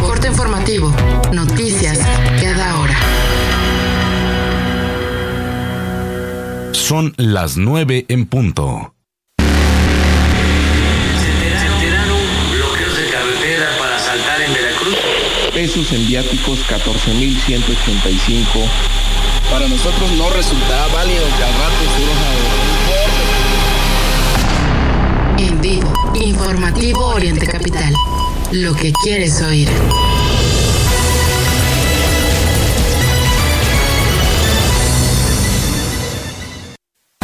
[0.00, 0.92] Corte informativo.
[1.32, 2.00] Noticias
[2.40, 2.98] cada hora.
[6.72, 8.94] Son las 9 en punto.
[12.52, 14.96] bloqueos de carretera para saltar en Veracruz.
[15.54, 18.68] pesos en viáticos 14.185.
[19.50, 22.67] Para nosotros no resultaba válido que al rato
[26.38, 27.92] Informativo Oriente Capital.
[28.52, 29.68] Lo que quieres oír.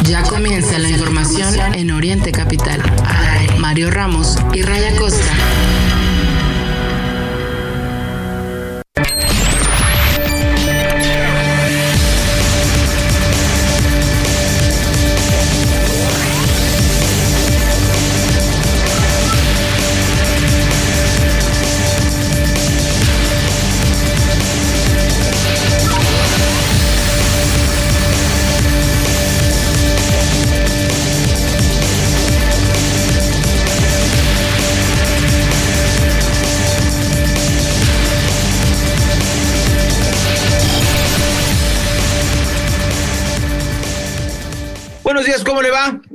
[0.03, 2.83] Ya comienza la información en Oriente Capital.
[3.57, 5.33] Mario Ramos y Raya Costa.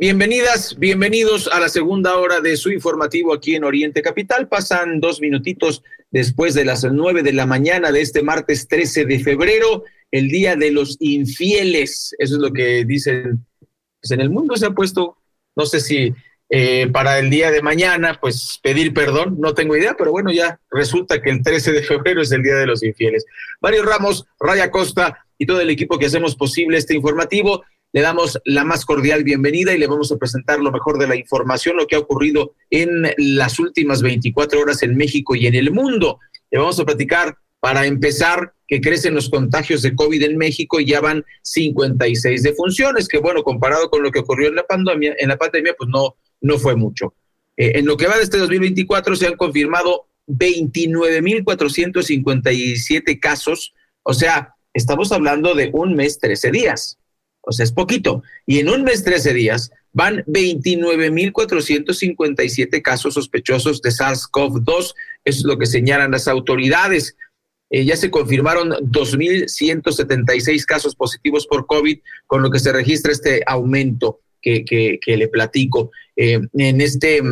[0.00, 4.48] Bienvenidas, bienvenidos a la segunda hora de su informativo aquí en Oriente Capital.
[4.48, 9.18] Pasan dos minutitos después de las nueve de la mañana de este martes 13 de
[9.18, 12.16] febrero, el día de los infieles.
[12.18, 13.44] Eso es lo que dicen.
[14.00, 15.18] Pues en el mundo se ha puesto,
[15.54, 16.14] no sé si
[16.48, 20.58] eh, para el día de mañana, pues pedir perdón, no tengo idea, pero bueno, ya
[20.70, 23.26] resulta que el 13 de febrero es el día de los infieles.
[23.60, 27.64] Mario Ramos, Raya Costa y todo el equipo que hacemos posible este informativo.
[27.92, 31.16] Le damos la más cordial bienvenida y le vamos a presentar lo mejor de la
[31.16, 35.72] información, lo que ha ocurrido en las últimas 24 horas en México y en el
[35.72, 36.20] mundo.
[36.52, 40.86] Le vamos a platicar, para empezar, que crecen los contagios de COVID en México y
[40.86, 45.28] ya van 56 defunciones, que bueno, comparado con lo que ocurrió en la pandemia, en
[45.28, 47.14] la pandemia pues no, no fue mucho.
[47.56, 53.74] Eh, en lo que va de este 2024 se han confirmado 29.457 casos,
[54.04, 57.00] o sea, estamos hablando de un mes, 13 días
[57.42, 58.22] o sea, es poquito.
[58.46, 64.94] Y en un mes, 13 días, van 29.457 casos sospechosos de SARS-CoV-2.
[65.24, 67.16] Eso es lo que señalan las autoridades.
[67.70, 73.42] Eh, ya se confirmaron 2.176 casos positivos por COVID, con lo que se registra este
[73.46, 75.92] aumento que, que, le platico.
[76.16, 77.22] Eh, en este.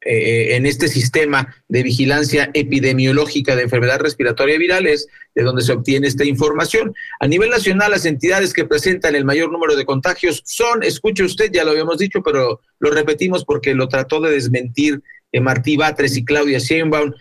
[0.00, 5.72] Eh, en este sistema de vigilancia epidemiológica de enfermedad respiratoria viral es de donde se
[5.72, 6.94] obtiene esta información.
[7.18, 11.50] A nivel nacional, las entidades que presentan el mayor número de contagios son, escuche usted,
[11.52, 16.16] ya lo habíamos dicho, pero lo repetimos porque lo trató de desmentir eh, Martí Batres
[16.16, 17.12] y Claudia Sheinbaum.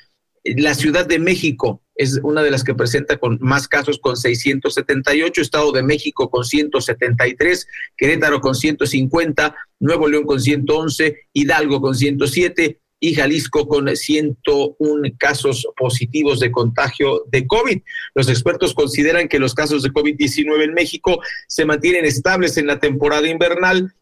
[0.44, 5.41] La Ciudad de México es una de las que presenta con más casos con 678,
[5.41, 12.79] Estado de México con 173, Querétaro con 150, Nuevo León con 111, Hidalgo con 107
[12.99, 17.81] y Jalisco con 101 casos positivos de contagio de COVID.
[18.15, 22.79] Los expertos consideran que los casos de COVID-19 en México se mantienen estables en la
[22.79, 23.93] temporada invernal,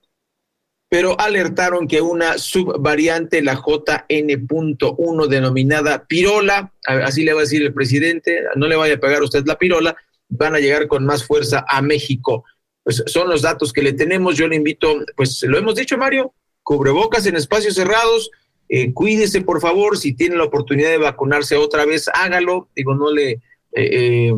[0.89, 7.73] pero alertaron que una subvariante, la JN.1 denominada pirola, así le va a decir el
[7.73, 9.95] presidente, no le vaya a pegar usted la pirola,
[10.29, 12.43] van a llegar con más fuerza a México.
[12.83, 14.37] Pues son los datos que le tenemos.
[14.37, 18.29] Yo le invito, pues lo hemos dicho, Mario, cubrebocas en espacios cerrados.
[18.69, 19.97] Eh, cuídese, por favor.
[19.97, 22.69] Si tiene la oportunidad de vacunarse otra vez, hágalo.
[22.75, 23.39] Digo, no le, eh,
[23.73, 24.33] eh,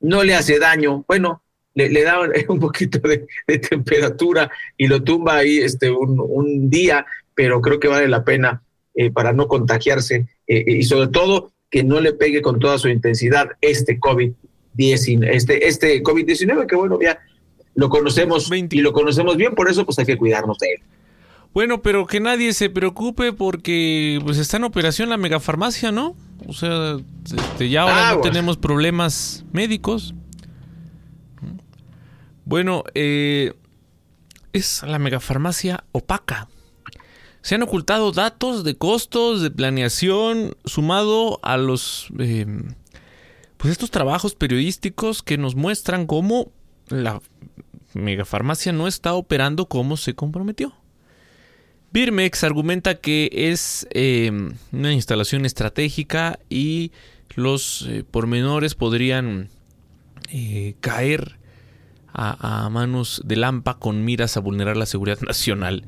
[0.00, 1.04] no le hace daño.
[1.06, 1.43] Bueno,
[1.74, 6.70] le, le da un poquito de, de, temperatura y lo tumba ahí este, un, un
[6.70, 8.62] día, pero creo que vale la pena
[9.12, 13.98] para no contagiarse y sobre todo que no le pegue con toda su intensidad este
[13.98, 17.18] COVID-19, este, este COVID-19, que bueno, ya
[17.74, 18.76] lo conocemos 20.
[18.76, 20.82] y lo conocemos bien, por eso pues hay que cuidarnos de él.
[21.52, 26.16] Bueno, pero que nadie se preocupe porque pues está en operación la megafarmacia, ¿no?
[26.46, 28.32] O sea, este, ya ahora ah, no bueno.
[28.32, 30.14] tenemos problemas médicos.
[32.44, 33.54] Bueno, eh,
[34.52, 36.48] es la megafarmacia opaca.
[37.42, 42.08] Se han ocultado datos de costos, de planeación, sumado a los...
[42.18, 42.46] Eh,
[43.58, 46.52] pues estos trabajos periodísticos que nos muestran cómo
[46.88, 47.20] la
[47.94, 50.74] megafarmacia no está operando como se comprometió.
[51.92, 54.30] Birmex argumenta que es eh,
[54.72, 56.92] una instalación estratégica y
[57.34, 59.50] los eh, pormenores podrían
[60.80, 61.38] caer
[62.14, 65.84] a, manos de Lampa con miras a vulnerar la seguridad nacional.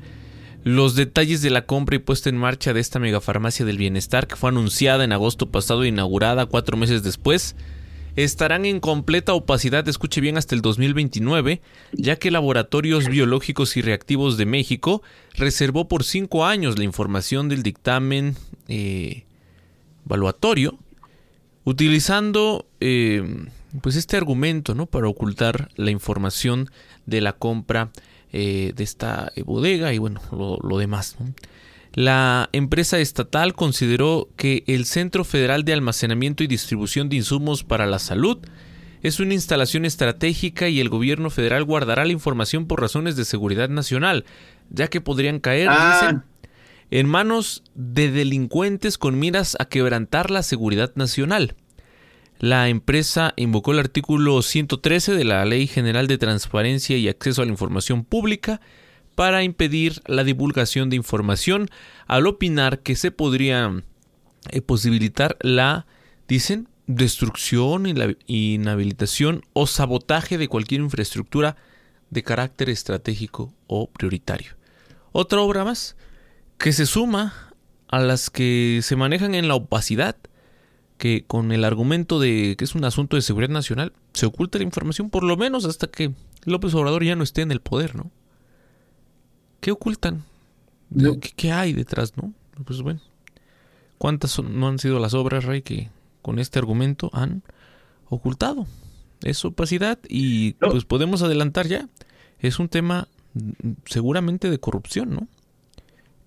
[0.63, 4.35] Los detalles de la compra y puesta en marcha de esta megafarmacia del bienestar, que
[4.35, 7.55] fue anunciada en agosto pasado e inaugurada cuatro meses después,
[8.17, 11.61] estarán en completa opacidad, escuche bien, hasta el 2029,
[11.93, 15.03] ya que Laboratorios Biológicos y Reactivos de México
[15.35, 18.35] reservó por cinco años la información del dictamen
[18.67, 19.23] eh,
[20.05, 20.77] evaluatorio,
[21.63, 23.45] utilizando eh,
[23.81, 24.85] pues este argumento ¿no?
[24.85, 26.69] para ocultar la información
[27.05, 27.91] de la compra
[28.31, 31.17] eh, de esta bodega y bueno, lo, demás.
[31.93, 37.85] La empresa estatal consideró que el Centro Federal de Almacenamiento y Distribución de Insumos para
[37.85, 38.39] la Salud
[39.01, 43.69] es una instalación estratégica y el gobierno federal guardará la información por razones de seguridad
[43.69, 44.25] nacional,
[44.69, 46.23] ya que podrían caer, ah.
[46.91, 51.55] en manos de delincuentes con miras a quebrantar la seguridad nacional.
[52.39, 57.45] La empresa invocó el artículo 113 de la Ley General de Transparencia y Acceso a
[57.45, 58.61] la Información Pública
[59.15, 61.67] para impedir la divulgación de información
[62.05, 63.83] al opinar que se podría
[64.51, 65.87] eh, posibilitar la,
[66.27, 67.85] dicen, destrucción
[68.27, 71.57] inhabilitación o sabotaje de cualquier infraestructura
[72.11, 74.51] de carácter estratégico o prioritario.
[75.11, 75.95] Otra obra más
[76.59, 77.33] que se suma
[77.87, 80.15] a las que se manejan en la opacidad
[80.97, 84.63] que con el argumento de que es un asunto de seguridad nacional, se oculta la
[84.63, 86.13] información por lo menos hasta que
[86.45, 88.11] López Obrador ya no esté en el poder, ¿no?
[89.59, 90.23] ¿Qué ocultan?
[91.35, 92.33] ¿Qué, hay detrás, no?
[92.65, 93.01] Pues bueno,
[93.97, 95.89] ¿cuántas no han sido las obras, Rey, que
[96.21, 97.43] con este argumento han
[98.09, 98.65] ocultado?
[99.21, 101.89] Es opacidad y pues podemos adelantar ya.
[102.39, 103.07] Es un tema
[103.85, 105.27] seguramente de corrupción, ¿no?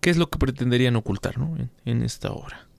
[0.01, 1.57] ¿Qué es lo que pretenderían ocultar, ¿no?
[1.85, 2.70] en esta obra.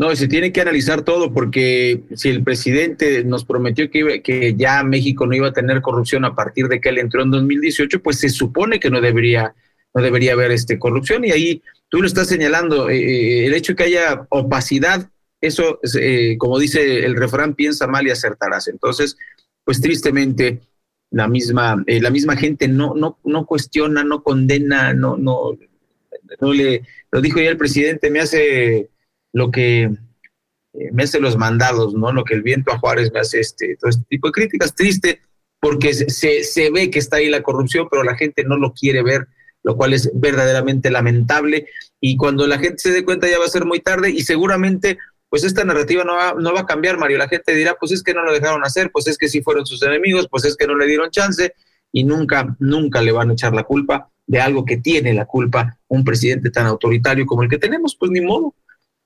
[0.00, 4.82] No, se tiene que analizar todo porque si el presidente nos prometió que, que ya
[4.82, 8.18] México no iba a tener corrupción a partir de que él entró en 2018, pues
[8.18, 9.54] se supone que no debería,
[9.92, 11.26] no debería haber este, corrupción.
[11.26, 15.80] Y ahí tú lo estás señalando, eh, eh, el hecho de que haya opacidad, eso,
[16.00, 18.68] eh, como dice el refrán, piensa mal y acertarás.
[18.68, 19.18] Entonces,
[19.64, 20.62] pues tristemente,
[21.10, 25.58] la misma, la misma gente no, no, no cuestiona, no condena, no, no,
[26.40, 28.88] no le, lo dijo ya el presidente, me hace
[29.32, 32.12] lo que eh, me hace los mandados, ¿no?
[32.12, 34.74] Lo que el viento a Juárez me hace este, todo este tipo de críticas.
[34.74, 35.20] Triste
[35.60, 39.02] porque se, se ve que está ahí la corrupción, pero la gente no lo quiere
[39.02, 39.28] ver,
[39.62, 41.66] lo cual es verdaderamente lamentable.
[42.00, 44.98] Y cuando la gente se dé cuenta ya va a ser muy tarde y seguramente
[45.30, 47.16] pues esta narrativa no va, no va a cambiar, Mario.
[47.16, 49.64] La gente dirá, pues es que no lo dejaron hacer, pues es que sí fueron
[49.64, 51.54] sus enemigos, pues es que no le dieron chance
[51.92, 55.78] y nunca, nunca le van a echar la culpa de algo que tiene la culpa
[55.88, 58.54] un presidente tan autoritario como el que tenemos, pues ni modo.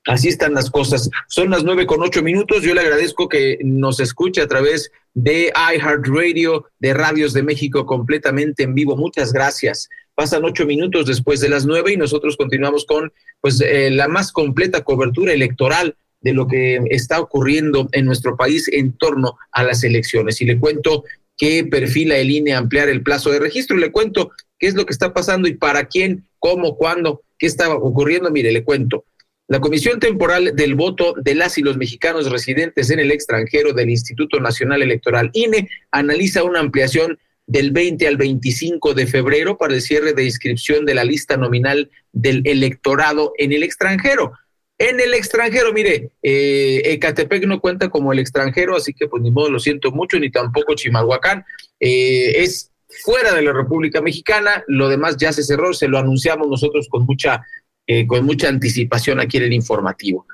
[0.05, 1.09] Así están las cosas.
[1.27, 2.61] Son las nueve con ocho minutos.
[2.61, 8.63] Yo le agradezco que nos escuche a través de iHeartRadio, de Radios de México, completamente
[8.63, 8.95] en vivo.
[8.95, 9.89] Muchas gracias.
[10.13, 13.11] Pasan ocho minutos después de las nueve y nosotros continuamos con
[13.41, 18.67] pues eh, la más completa cobertura electoral de lo que está ocurriendo en nuestro país
[18.71, 20.39] en torno a las elecciones.
[20.41, 21.03] Y le cuento
[21.37, 23.77] qué perfila el INE ampliar el plazo de registro.
[23.77, 27.73] Le cuento qué es lo que está pasando y para quién, cómo, cuándo, qué está
[27.73, 28.29] ocurriendo.
[28.31, 29.05] Mire, le cuento.
[29.47, 33.91] La Comisión Temporal del Voto de las y los mexicanos residentes en el extranjero del
[33.91, 39.83] Instituto Nacional Electoral INE analiza una ampliación del 20 al 25 de febrero para el
[39.83, 44.33] cierre de inscripción de la lista nominal del electorado en el extranjero.
[44.79, 49.29] En el extranjero, mire, eh, Ecatepec no cuenta como el extranjero, así que pues ni
[49.29, 51.45] modo, lo siento mucho, ni tampoco Chimalhuacán.
[51.79, 52.71] Eh, es
[53.03, 57.05] fuera de la República Mexicana, lo demás ya se cerró, se lo anunciamos nosotros con
[57.05, 57.45] mucha
[57.87, 60.25] eh, con mucha anticipación aquí en el informativo.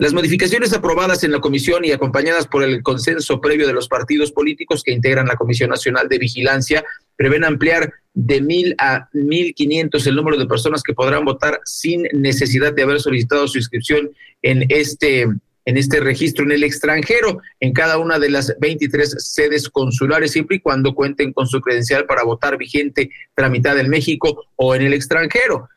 [0.00, 4.30] Las modificaciones aprobadas en la comisión y acompañadas por el consenso previo de los partidos
[4.30, 6.84] políticos que integran la Comisión Nacional de Vigilancia
[7.16, 12.04] prevén ampliar de mil a mil quinientos el número de personas que podrán votar sin
[12.12, 14.10] necesidad de haber solicitado su inscripción
[14.42, 15.26] en este
[15.64, 20.56] en este registro en el extranjero, en cada una de las 23 sedes consulares, siempre
[20.56, 24.94] y cuando cuenten con su credencial para votar vigente tramitada en México o en el
[24.94, 25.68] extranjero.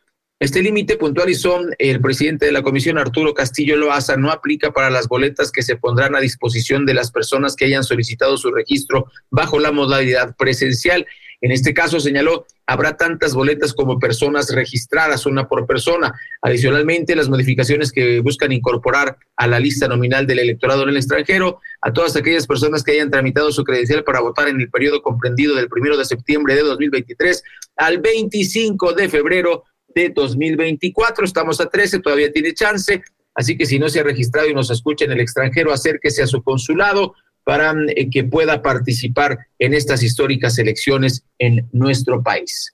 [0.42, 5.08] Este límite puntualizó el presidente de la comisión, Arturo Castillo Loaza, no aplica para las
[5.08, 9.60] boletas que se pondrán a disposición de las personas que hayan solicitado su registro bajo
[9.60, 11.06] la modalidad presencial.
[11.42, 16.12] En este caso, señaló, habrá tantas boletas como personas registradas, una por persona.
[16.42, 21.60] Adicionalmente, las modificaciones que buscan incorporar a la lista nominal del electorado en el extranjero
[21.82, 25.56] a todas aquellas personas que hayan tramitado su credencial para votar en el periodo comprendido
[25.56, 27.44] del primero de septiembre de 2023
[27.76, 31.26] al 25 de febrero de 2024.
[31.26, 33.02] Estamos a 13, todavía tiene chance.
[33.34, 36.28] Así que si no se ha registrado y nos escucha en el extranjero, acérquese a
[36.28, 42.74] su consulado para eh, que pueda participar en estas históricas elecciones en nuestro país.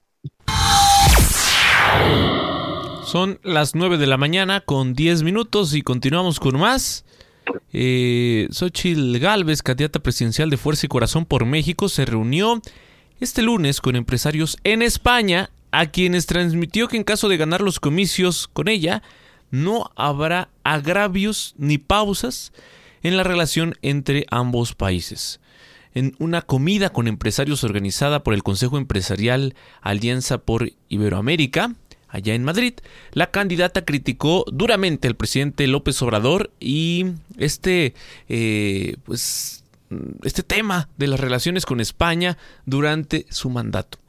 [3.05, 7.05] Son las 9 de la mañana con 10 minutos y continuamos con más.
[7.71, 12.61] Eh, Xochitl Galvez, candidata presidencial de Fuerza y Corazón por México, se reunió
[13.21, 17.79] este lunes con empresarios en España, a quienes transmitió que en caso de ganar los
[17.79, 19.03] comicios con ella,
[19.51, 22.51] no habrá agravios ni pausas
[23.03, 25.39] en la relación entre ambos países.
[25.93, 31.75] En una comida con empresarios organizada por el Consejo Empresarial Alianza por Iberoamérica,
[32.07, 32.73] allá en Madrid,
[33.11, 37.05] la candidata criticó duramente al presidente López Obrador y
[37.37, 37.93] este,
[38.29, 39.63] eh, pues,
[40.23, 43.99] este tema de las relaciones con España durante su mandato.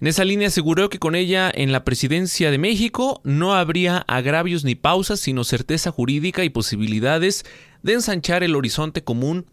[0.00, 4.64] En esa línea aseguró que con ella en la presidencia de México no habría agravios
[4.64, 7.44] ni pausas, sino certeza jurídica y posibilidades
[7.82, 9.46] de ensanchar el horizonte común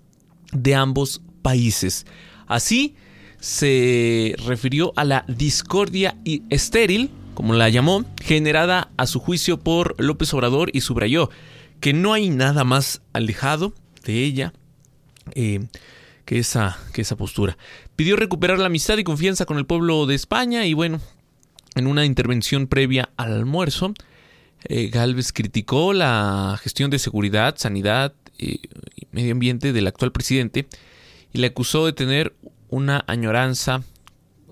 [0.52, 2.06] de ambos países.
[2.48, 2.96] Así
[3.40, 6.18] se refirió a la discordia
[6.50, 11.30] estéril como la llamó, generada a su juicio por López Obrador y subrayó
[11.80, 13.74] que no hay nada más alejado
[14.06, 14.54] de ella
[15.36, 15.68] eh,
[16.28, 17.58] que, esa, que esa postura.
[17.96, 21.00] Pidió recuperar la amistad y confianza con el pueblo de España y bueno,
[21.74, 23.94] en una intervención previa al almuerzo,
[24.66, 28.58] eh, Galvez criticó la gestión de seguridad, sanidad eh,
[28.98, 30.68] y medio ambiente del actual presidente
[31.32, 32.36] y le acusó de tener
[32.68, 33.84] una añoranza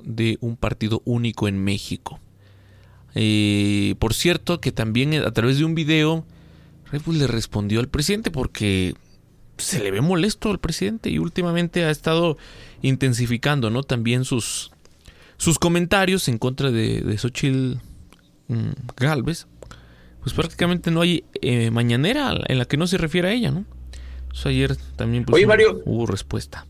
[0.01, 2.21] de un partido único en México.
[3.15, 6.25] Eh, por cierto, que también a través de un video,
[6.89, 8.95] Red le respondió al presidente porque
[9.57, 12.37] se le ve molesto al presidente y últimamente ha estado
[12.81, 13.83] intensificando, ¿no?
[13.83, 14.71] También sus,
[15.37, 17.75] sus comentarios en contra de, de Xochitl
[18.47, 19.47] mm, Galvez.
[20.21, 23.65] Pues prácticamente no hay eh, mañanera en la que no se refiere a ella, ¿no?
[24.43, 25.45] ayer también pues,
[25.85, 26.65] hubo respuesta.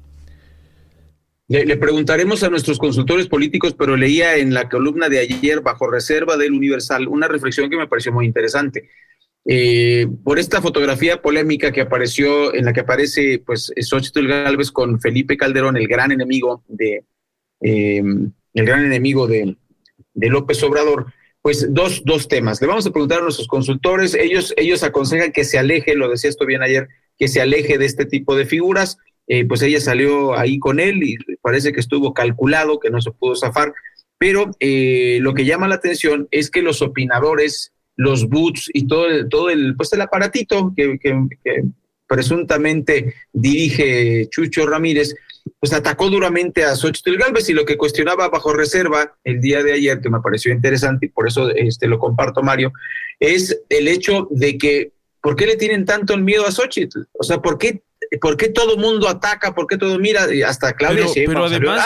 [1.48, 6.38] Le, preguntaremos a nuestros consultores políticos, pero leía en la columna de ayer, bajo reserva
[6.38, 8.90] del Universal, una reflexión que me pareció muy interesante.
[9.48, 15.00] Eh, por esta fotografía polémica que apareció, en la que aparece pues Xochitl Galvez con
[15.00, 17.04] Felipe Calderón, el gran enemigo de
[17.62, 19.56] em, el gran enemigo de,
[20.14, 22.60] de, López Obrador, pues dos, dos temas.
[22.60, 26.30] Le vamos a preguntar a nuestros consultores, ellos, ellos aconsejan que se aleje, lo decía
[26.30, 26.88] esto bien ayer,
[27.18, 28.98] que se aleje de este tipo de figuras.
[29.28, 33.12] Eh, pues ella salió ahí con él y parece que estuvo calculado, que no se
[33.12, 33.74] pudo zafar,
[34.18, 39.08] pero eh, lo que llama la atención es que los opinadores, los boots y todo
[39.08, 41.00] el, todo el, pues el aparatito que,
[42.08, 45.16] presuntamente dirige Chucho Ramírez,
[45.60, 49.74] pues atacó duramente a Xochitl Galvez y lo que cuestionaba bajo reserva el día de
[49.74, 52.74] ayer, que me pareció interesante y por eso este, lo comparto, Mario,
[53.20, 57.08] es el hecho de que, ¿por qué le tienen tanto el miedo a Xochitl?
[57.14, 57.82] O sea, ¿por qué
[58.22, 59.54] ¿por qué todo mundo ataca?
[59.54, 60.28] ¿Por qué todo mira?
[60.48, 61.86] Hasta Claudia pero, además,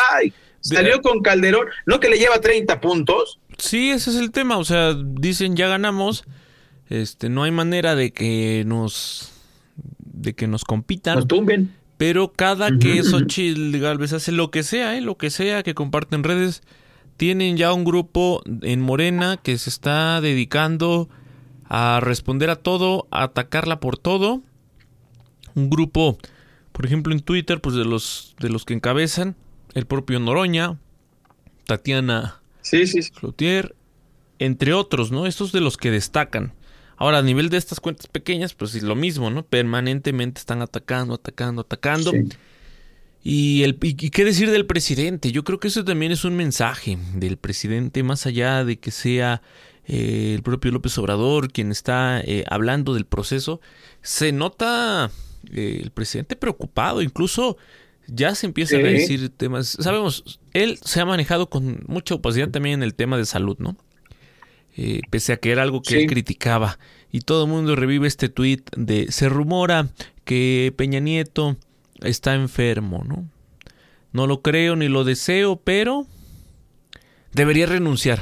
[0.61, 3.39] salió, con Calderón, no que le lleva 30 puntos.
[3.59, 6.23] Sí, ese es el tema, o sea, dicen ya ganamos,
[6.87, 9.31] este, no hay manera de que nos
[9.97, 11.15] de que nos compitan.
[11.15, 11.73] Nos tumben.
[11.97, 15.01] Pero cada que Xochitl Galvez hace lo que sea, ¿eh?
[15.01, 16.61] lo que sea que comparten redes,
[17.17, 21.09] tienen ya un grupo en Morena que se está dedicando
[21.65, 24.41] a responder a todo, a atacarla por todo
[25.55, 26.17] un grupo,
[26.71, 29.35] por ejemplo en Twitter, pues de los, de los que encabezan,
[29.73, 30.77] el propio Noroña,
[31.65, 33.01] Tatiana sí, sí,
[34.39, 35.27] entre otros, ¿no?
[35.27, 36.53] Estos de los que destacan.
[36.95, 39.45] Ahora, a nivel de estas cuentas pequeñas, pues es lo mismo, ¿no?
[39.45, 42.11] Permanentemente están atacando, atacando, atacando.
[43.23, 45.31] Y, el, qué decir del presidente?
[45.31, 49.41] Yo creo que eso también es un mensaje del presidente, más allá de que sea
[49.85, 53.59] eh, el propio López Obrador quien está eh, hablando del proceso.
[54.01, 55.11] Se nota
[55.51, 57.57] eh, el presidente preocupado, incluso
[58.07, 59.77] ya se empiezan a decir temas.
[59.79, 63.77] Sabemos, él se ha manejado con mucha opacidad también en el tema de salud, ¿no?
[64.75, 66.79] Eh, pese a que era algo que él criticaba.
[67.11, 69.89] Y todo el mundo revive este tuit de se rumora
[70.23, 71.57] que Peña Nieto
[72.01, 73.27] está enfermo, ¿no?
[74.11, 76.07] No lo creo ni lo deseo, pero
[77.33, 78.21] debería renunciar.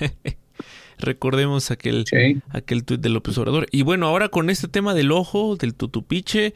[0.98, 2.04] Recordemos aquel,
[2.48, 3.68] aquel tuit de López Obrador.
[3.70, 6.54] Y bueno, ahora con este tema del ojo, del tutupiche,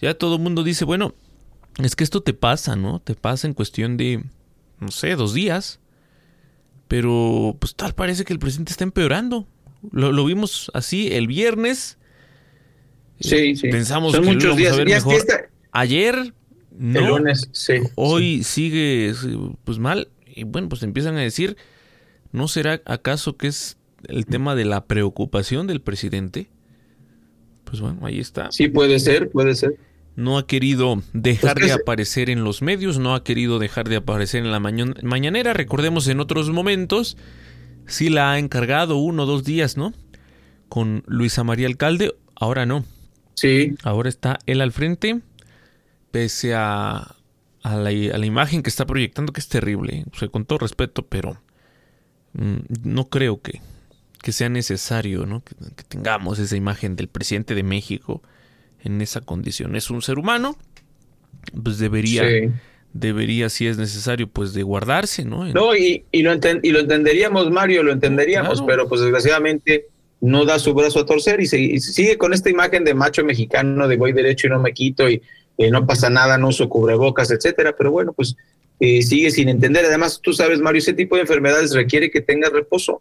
[0.00, 1.14] ya todo el mundo dice, bueno,
[1.82, 3.00] es que esto te pasa, ¿no?
[3.00, 4.24] Te pasa en cuestión de,
[4.80, 5.80] no sé, dos días.
[6.88, 9.46] Pero pues tal parece que el presidente está empeorando.
[9.90, 11.98] Lo, vimos así el viernes.
[13.20, 13.68] Sí, sí.
[13.68, 14.76] Pensamos que muchos días.
[14.76, 15.22] mejor.
[15.72, 16.34] Ayer,
[16.70, 17.18] no.
[17.52, 19.14] sí, Hoy sigue
[19.64, 20.08] pues mal.
[20.26, 21.56] Y bueno, pues empiezan a decir
[22.36, 23.78] ¿No será acaso que es
[24.08, 26.48] el tema de la preocupación del presidente?
[27.64, 28.52] Pues bueno, ahí está.
[28.52, 29.76] Sí, puede ser, puede ser.
[30.16, 34.42] No ha querido dejar de aparecer en los medios, no ha querido dejar de aparecer
[34.44, 35.52] en la mañanera.
[35.52, 37.18] Recordemos en otros momentos
[37.86, 39.92] sí la ha encargado uno o dos días, ¿no?
[40.68, 42.84] Con Luisa María Alcalde, ahora no.
[43.34, 43.74] Sí.
[43.82, 45.20] Ahora está él al frente,
[46.10, 47.14] pese a,
[47.62, 50.60] a, la, a la imagen que está proyectando, que es terrible, o sea, con todo
[50.60, 51.40] respeto, pero
[52.32, 53.60] mm, no creo que,
[54.22, 55.44] que sea necesario, ¿no?
[55.44, 58.22] Que, que tengamos esa imagen del presidente de México
[58.86, 59.76] en esa condición.
[59.76, 60.56] Es un ser humano,
[61.62, 62.50] pues debería, Sí.
[62.92, 65.44] debería, si es necesario, pues de guardarse, ¿no?
[65.52, 68.66] No, y, y, lo enten- y lo entenderíamos, Mario, lo entenderíamos, Claro.
[68.66, 69.86] pero pues desgraciadamente
[70.20, 73.22] no da su brazo a torcer y, se- y sigue con esta imagen de macho
[73.24, 75.20] mexicano, de voy derecho y no me quito y
[75.58, 78.36] eh, no pasa nada, no uso cubrebocas, etcétera, pero bueno, pues
[78.80, 79.84] eh, sigue sin entender.
[79.86, 83.00] Además, tú sabes, Mario, ese tipo de enfermedades requiere que tengas reposo,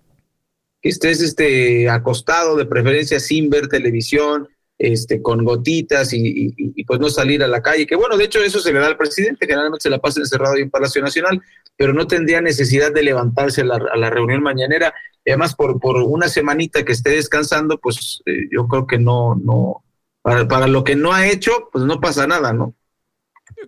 [0.82, 6.84] que estés este, acostado, de preferencia sin ver televisión, este, con gotitas y, y- y,
[6.86, 8.98] pues no salir a la calle, que bueno, de hecho eso se le da al
[8.98, 11.42] presidente, generalmente se la pasa encerrado ahí en Palacio Nacional,
[11.78, 14.94] pero no tendría necesidad de levantarse a la, a la reunión mañanera.
[15.24, 19.36] Y además, por, por una semanita que esté descansando, pues eh, yo creo que no,
[19.36, 19.84] no,
[20.22, 22.76] para, para lo que no ha hecho, pues no pasa nada, ¿no?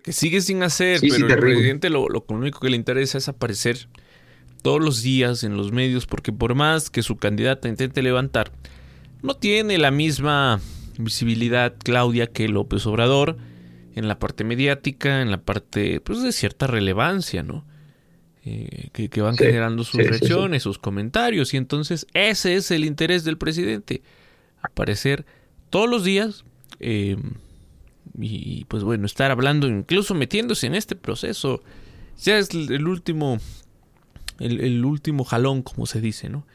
[0.03, 3.17] que sigue sin hacer, Sí, sí, pero el presidente lo, lo único que le interesa
[3.17, 3.87] es aparecer
[4.61, 8.51] todos los días en los medios, porque por más que su candidata intente levantar,
[9.21, 10.61] no tiene la misma
[10.97, 13.37] visibilidad Claudia que López Obrador
[13.95, 17.65] en la parte mediática, en la parte pues de cierta relevancia, ¿no?
[18.45, 20.09] Eh, que, que van Sí, generando sus sí, sí, sí.
[20.09, 24.03] reacciones, sus comentarios, y entonces ese es el interés del presidente,
[24.61, 25.25] aparecer
[25.69, 26.45] todos los días
[26.79, 27.17] eh,
[28.19, 31.61] y pues bueno, estar hablando, incluso metiéndose en este proceso,
[32.23, 33.37] ya es el el último,
[34.39, 36.45] el, el último jalón, como se dice, ¿no?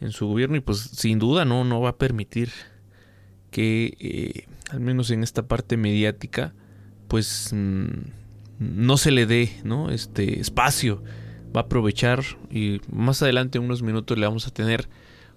[0.00, 2.50] En su gobierno y pues sin duda no, no va a permitir
[3.52, 6.54] que, eh, al menos en esta parte mediática,
[7.06, 7.86] pues mm,
[8.58, 9.90] no se le dé, ¿no?
[9.90, 11.04] Este espacio.
[11.54, 14.88] Va a aprovechar y más adelante, en unos minutos, le vamos a tener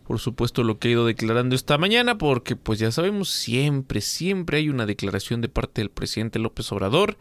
[0.08, 4.60] por supuesto lo que ha ido declarando esta mañana, porque pues ya sabemos, siempre, siempre
[4.60, 7.18] hay una declaración de parte del presidente López Obrador.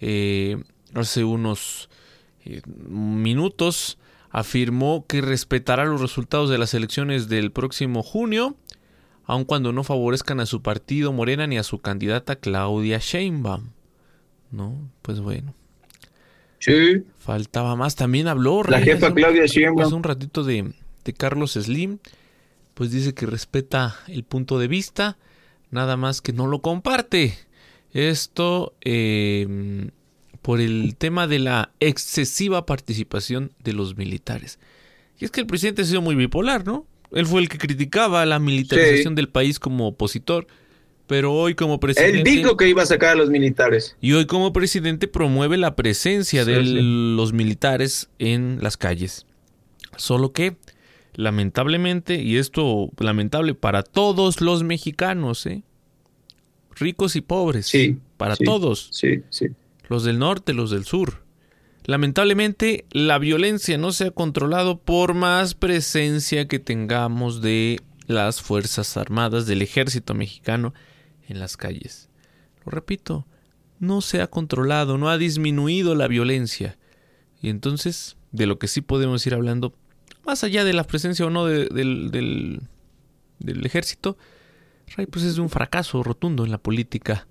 [0.00, 0.62] Eh,
[0.94, 1.90] hace unos
[2.44, 3.98] eh, minutos
[4.30, 8.56] afirmó que respetará los resultados de las elecciones del próximo junio,
[9.24, 13.70] aun cuando no favorezcan a su partido Morena ni a su candidata Claudia Sheinbaum.
[14.50, 14.76] ¿No?
[15.02, 15.54] Pues bueno,
[16.60, 17.94] Sí, faltaba más.
[17.96, 19.86] También habló la jefa hace un- Claudia Sheinbaum.
[19.86, 20.72] hace un ratito de,
[21.04, 21.98] de Carlos Slim,
[22.74, 25.18] pues dice que respeta el punto de vista,
[25.70, 27.34] nada más que no lo comparte.
[27.92, 29.90] Esto eh,
[30.42, 34.58] por el tema de la excesiva participación de los militares.
[35.18, 36.86] Y es que el presidente ha sido muy bipolar, ¿no?
[37.14, 39.16] Él fue el que criticaba la militarización Sí.
[39.16, 40.46] del país como opositor,
[41.06, 42.18] pero hoy como presidente...
[42.18, 43.96] Él dijo que iba a sacar a los militares.
[44.00, 46.78] Y hoy como presidente promueve la presencia Sí, de sí.
[46.80, 49.26] los militares en las calles.
[49.96, 50.56] Solo que,
[51.14, 55.62] lamentablemente, y esto lamentable para todos los mexicanos, ¿eh?
[56.76, 59.46] ricos y pobres, Sí, para todos, Sí, sí.
[59.88, 61.22] los del norte, los del sur.
[61.84, 68.96] Lamentablemente, la violencia no se ha controlado por más presencia que tengamos de las Fuerzas
[68.96, 70.72] Armadas, del ejército mexicano
[71.28, 72.08] en las calles.
[72.64, 73.26] Lo repito,
[73.80, 76.78] no se ha controlado, no ha disminuido la violencia.
[77.42, 79.74] Y entonces, de lo que sí podemos ir hablando,
[80.24, 82.62] más allá de la presencia o no de- del, del-
[83.66, 84.16] ejército,
[85.10, 87.26] pues es un fracaso rotundo en la política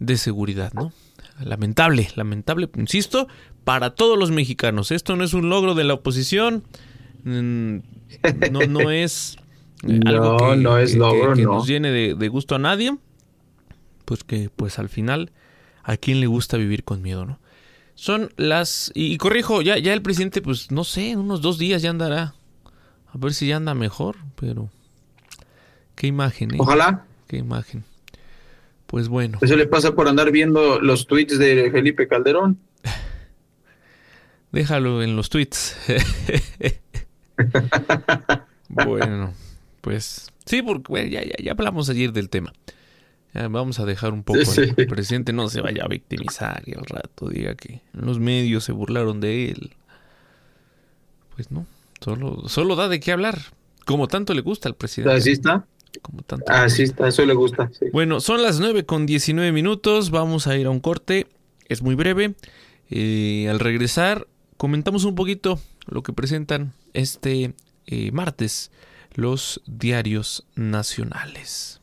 [0.00, 0.92] de seguridad, ¿no?
[1.40, 3.28] Lamentable, lamentable, insisto,
[3.64, 4.90] para todos los mexicanos.
[4.90, 6.64] Esto no es un logro de la oposición,
[7.24, 7.76] mm,
[8.50, 9.36] no, no es
[10.04, 11.54] algo No, que, no es que- logro, que- que no.
[11.54, 12.96] nos llene de, de gusto a nadie,
[14.04, 15.30] pues que pues al final
[15.84, 17.38] a quién le gusta vivir con miedo, ¿no?
[17.94, 21.58] Son las y, y corrijo, ya ya el presidente pues no sé, en unos dos
[21.58, 22.34] días ya andará.
[23.14, 24.70] A ver si ya anda mejor, pero
[25.94, 26.58] qué imagen, ¿eh?
[26.58, 27.04] Ojalá.
[27.28, 27.84] Qué imagen.
[28.86, 32.58] Pues bueno, Eso le pasa por andar viendo los tweets de Felipe Calderón.
[34.52, 35.76] Déjalo en los tweets.
[38.68, 39.32] bueno,
[39.80, 42.52] pues sí, porque bueno, ya, ya, ya hablamos ayer del tema.
[43.34, 44.86] Ya vamos a dejar un poco Sí, sí.
[44.86, 49.20] presidente no se vaya a victimizar y al rato diga que los medios se burlaron
[49.20, 49.72] de él.
[51.34, 51.66] Pues no,
[52.00, 53.38] solo, solo da de qué hablar.
[53.86, 55.16] Como tanto le gusta al presidente.
[55.16, 55.66] Así está.
[56.02, 56.44] Como tanto.
[56.52, 57.08] Así está.
[57.08, 57.70] Eso le gusta.
[57.72, 57.86] sí.
[57.92, 60.10] Bueno, son las 9 con 19 minutos.
[60.10, 61.26] Vamos a ir a un corte.
[61.68, 62.34] Es muy breve.
[62.90, 64.26] Eh, al regresar,
[64.62, 67.52] comentamos un poquito lo que presentan este
[67.86, 68.70] eh, martes
[69.12, 71.80] los diarios nacionales.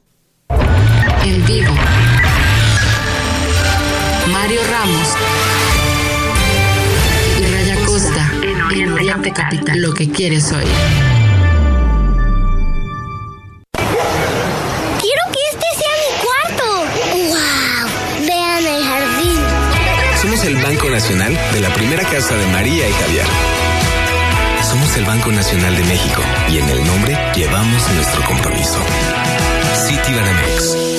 [1.26, 1.74] En vivo.
[4.32, 5.08] Mario Ramos
[7.38, 8.32] y Raya Costa.
[8.44, 11.09] En En Oriente Capital, lo que quieres oír.
[20.30, 23.26] Somos el Banco Nacional de la primera casa de María y Javier.
[24.62, 28.78] Somos el Banco Nacional de México y en el nombre llevamos nuestro compromiso.
[29.88, 30.99] Citibanamex.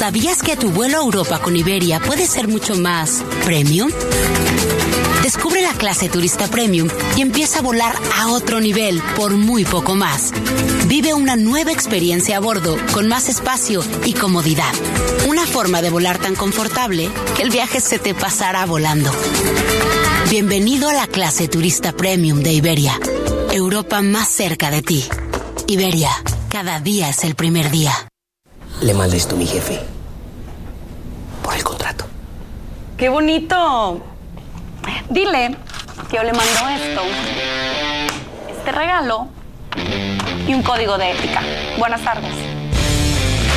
[0.00, 3.90] ¿Sabías que tu vuelo a Europa con Iberia puede ser mucho más premium?
[5.22, 9.96] Descubre la clase turista premium y empieza a volar a otro nivel por muy poco
[9.96, 10.32] más.
[10.86, 14.72] Vive una nueva experiencia a bordo con más espacio y comodidad.
[15.28, 19.12] Una forma de volar tan confortable que el viaje se te pasará volando.
[20.30, 22.98] Bienvenido a la clase turista premium de Iberia.
[23.52, 25.06] Europa más cerca de ti.
[25.66, 26.10] Iberia,
[26.48, 28.09] cada día es el primer día.
[28.82, 29.78] Le manda esto a mi jefe.
[31.42, 32.06] Por el contrato.
[32.96, 34.02] ¡Qué bonito!
[35.10, 35.56] Dile
[36.08, 37.02] que yo le mando esto,
[38.48, 39.28] este regalo
[40.46, 41.42] y un código de ética.
[41.78, 42.34] Buenas tardes.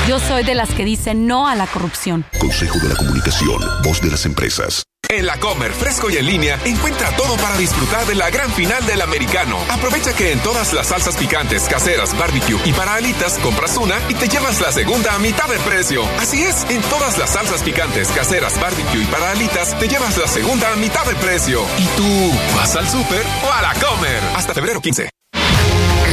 [0.08, 2.26] Yo soy de las que dicen no a la corrupción.
[2.40, 4.84] Consejo de la Comunicación, voz de las empresas.
[5.10, 8.86] En la Comer, fresco y en línea, encuentra todo para disfrutar de la gran final
[8.86, 9.60] del americano.
[9.70, 14.16] Aprovecha que en todas las salsas picantes, caseras, barbecue y para alitas compras una y
[14.16, 16.04] te llevas la segunda a mitad de precio.
[16.20, 20.28] Así es, en todas las salsas picantes, caseras, barbecue y para alitas te llevas la
[20.28, 21.62] segunda a mitad de precio.
[21.78, 24.22] ¿Y tú vas al súper o a la Comer?
[24.36, 25.10] Hasta febrero 15.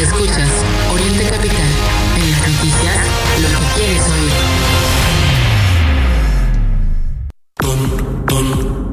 [0.02, 0.50] Escuchas
[0.92, 1.70] Oriente Capital.
[2.16, 2.40] En las
[3.40, 4.30] lo que quieres oír.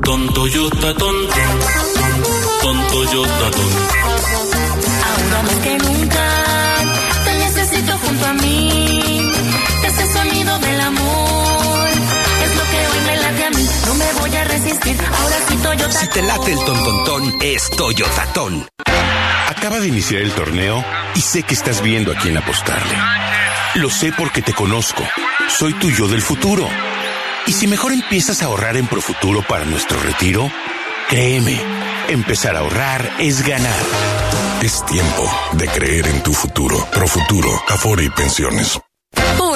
[0.08, 1.16] Ton Toyota, ton,
[2.62, 3.72] ton Toyota, ton.
[5.04, 6.24] Ahora más que nunca
[7.26, 9.32] te necesito junto a mí.
[9.84, 11.90] Ese sonido del amor
[12.42, 13.70] es lo que hoy me late a mí.
[13.86, 14.98] No me voy a resistir.
[15.20, 16.00] Ahora sí Toyota.
[16.00, 18.66] Si te late el tontontón, es Toyota Ton.
[19.50, 22.96] Acaba de iniciar el torneo y sé que estás viendo a quién apostarle.
[23.76, 25.04] Lo sé porque te conozco.
[25.50, 26.66] Soy tu yo del futuro.
[27.48, 30.52] Y si mejor empiezas a ahorrar en Profuturo para nuestro retiro,
[31.10, 31.58] créeme,
[32.10, 33.80] empezar a ahorrar es ganar.
[34.62, 36.78] Es tiempo de creer en tu futuro.
[36.92, 38.78] Profuturo, Afore y Pensiones.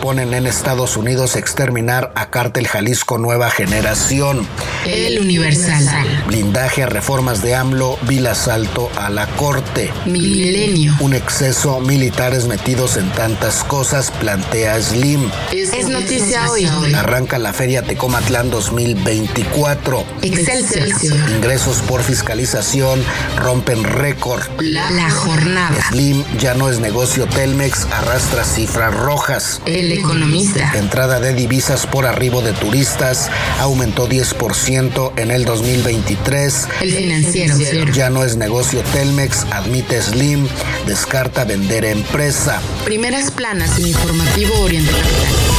[0.00, 4.48] Proponen en Estados Unidos exterminar a Cártel Jalisco Nueva Generación.
[4.86, 6.24] El Universal.
[6.26, 9.90] Blindaje a reformas de AMLO, vil asalto a la Corte.
[10.06, 10.94] Milenio.
[11.00, 15.30] Un exceso, militares metidos en tantas cosas, plantea Slim.
[15.52, 16.66] Es, es noticia hoy.
[16.94, 20.02] Arranca la Feria Tecomatlán 2024.
[20.22, 21.28] Excelsior.
[21.28, 23.04] Ingresos por fiscalización
[23.36, 24.44] rompen récord.
[24.60, 25.90] La, la jornada.
[25.90, 29.60] Slim ya no es negocio Telmex, arrastra cifras rojas.
[29.66, 30.72] El economista.
[30.76, 36.68] Entrada de divisas por arribo de turistas aumentó 10% en el 2023.
[36.80, 37.92] El financiero.
[37.92, 40.46] Ya no es negocio Telmex, admite Slim,
[40.86, 42.60] descarta vender empresa.
[42.84, 45.50] Primeras planas en informativo Oriente Capital.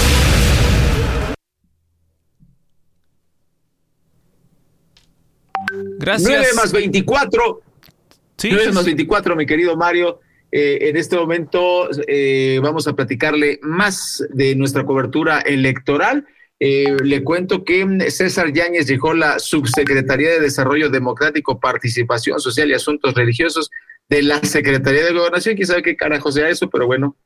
[6.00, 6.30] Gracias.
[6.30, 7.62] 9 más 24.
[8.38, 8.90] Sí, 9 sí, más sí.
[8.90, 10.20] 24, mi querido Mario.
[10.52, 16.28] Eh, en este momento eh, vamos a platicarle más de nuestra cobertura electoral.
[16.60, 22.74] Eh, le cuento que César Yáñez dejó la Subsecretaría de Desarrollo Democrático, Participación Social y
[22.74, 23.72] Asuntos Religiosos
[24.10, 25.56] de la Secretaría de Gobernación.
[25.56, 27.18] Quién sabe qué carajo sea eso, pero bueno,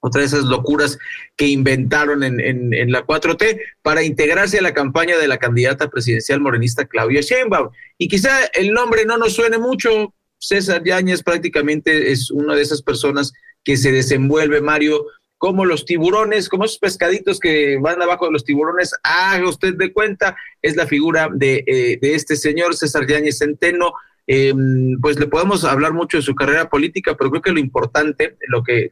[0.00, 0.98] otra de esas locuras
[1.34, 5.88] que inventaron en, en, en, la 4T para integrarse a la campaña de la candidata
[5.88, 7.70] presidencial morenista Claudia Sheinbaum.
[7.98, 12.82] Y quizá el nombre no nos suene mucho, César Yáñez prácticamente es una de esas
[12.82, 13.32] personas
[13.64, 15.06] que se desenvuelve, Mario,
[15.38, 19.92] como los tiburones, como esos pescaditos que van abajo de los tiburones, haga usted de
[19.92, 23.92] cuenta, es la figura de, eh, este señor César Yáñez Centeno.
[24.28, 24.52] Eh,
[25.00, 28.64] pues le podemos hablar mucho de su carrera política, pero creo que lo importante, lo
[28.64, 28.90] que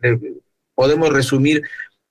[0.77, 1.63] podemos resumir,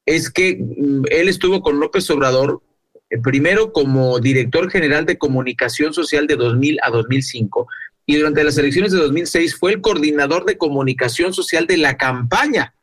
[0.05, 2.61] es que mm, él estuvo con López Obrador
[3.09, 7.67] eh, primero como director general de comunicación social de 2000 a 2005
[8.05, 12.73] y durante las elecciones de 2006 fue el coordinador de comunicación social de la campaña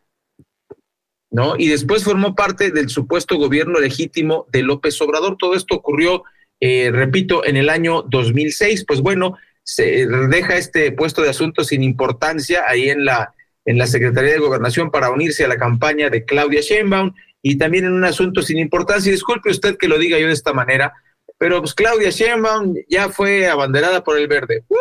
[1.30, 1.54] ¿no?
[1.56, 5.36] Y después formó parte del supuesto gobierno legítimo de López Obrador.
[5.38, 6.24] Todo esto ocurrió,
[6.60, 8.84] eh, repito, en el año 2006.
[8.86, 13.32] Pues bueno, se deja este puesto de asuntos sin importancia ahí en la,
[13.64, 17.84] en la Secretaría de Gobernación para unirse a la campaña de Claudia Sheinbaum y también
[17.84, 19.12] en un asunto sin importancia.
[19.12, 20.94] Disculpe usted que lo diga yo de esta manera,
[21.40, 24.62] pero pues Claudia Sheinbaum ya fue abanderada por el verde.
[24.68, 24.76] O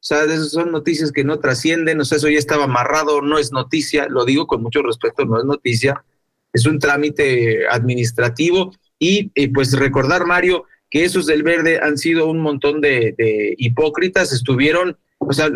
[0.00, 3.52] sea, esas son noticias que no trascienden, o sea, eso ya estaba amarrado, no es
[3.52, 6.02] noticia, lo digo con mucho respeto, no es noticia,
[6.50, 12.40] es un trámite administrativo y, pues recordar, Mario, que esos del verde han sido un
[12.40, 13.14] montón de,
[13.58, 15.50] hipócritas, estuvieron, o sea,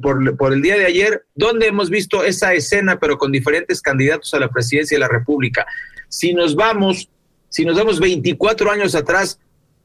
[0.00, 4.40] por, el día de ayer, donde hemos visto esa escena, pero con diferentes candidatos a
[4.40, 5.66] la presidencia de la República.
[6.08, 7.10] Si nos vamos,
[7.54, 9.38] si nos vamos 24 años atrás,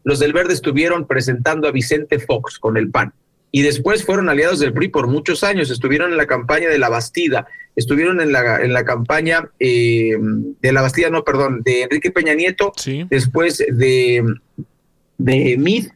[0.03, 3.13] los del verde estuvieron presentando a Vicente Fox con el PAN.
[3.51, 6.89] Y después fueron aliados del PRI por muchos años, estuvieron en la campaña de la
[6.89, 12.09] Bastida, estuvieron en la, en la campaña eh, de la Bastida, no, perdón, de Enrique
[12.09, 12.73] Peña Nieto,
[13.07, 14.23] después de,
[15.19, 15.89] de Mid,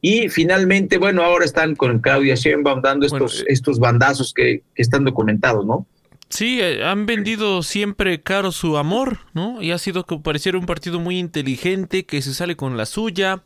[0.00, 4.82] y finalmente, bueno, ahora están con Claudia Sheinbaum dando estos, eh, estos bandazos que, que,
[4.82, 5.86] están documentados, ¿no?
[6.34, 9.62] Sí, eh, han vendido siempre caro su amor, ¿no?
[9.62, 13.44] Y ha sido que pareciera un partido muy inteligente, que se sale con la suya,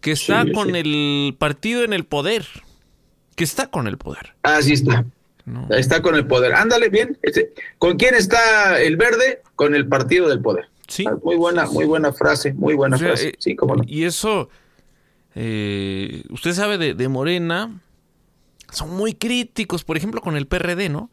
[0.00, 2.46] que está con el partido en el poder.
[3.36, 4.34] Que está con el poder.
[4.44, 5.04] Ah, sí está.
[5.68, 6.54] Está con el poder.
[6.54, 7.18] Ándale, bien.
[7.20, 9.42] Este, ¿Con quién está el verde?
[9.54, 10.70] Con el partido del poder.
[10.88, 11.04] Sí.
[11.06, 13.34] Ah, muy buena, muy buena frase, muy buena frase.
[13.38, 13.84] Sí, cómo no.
[13.86, 14.48] Y eso,
[15.34, 17.78] eh, usted sabe de, de Morena,
[18.72, 21.10] son muy críticos, por ejemplo, con el PRD, ¿no?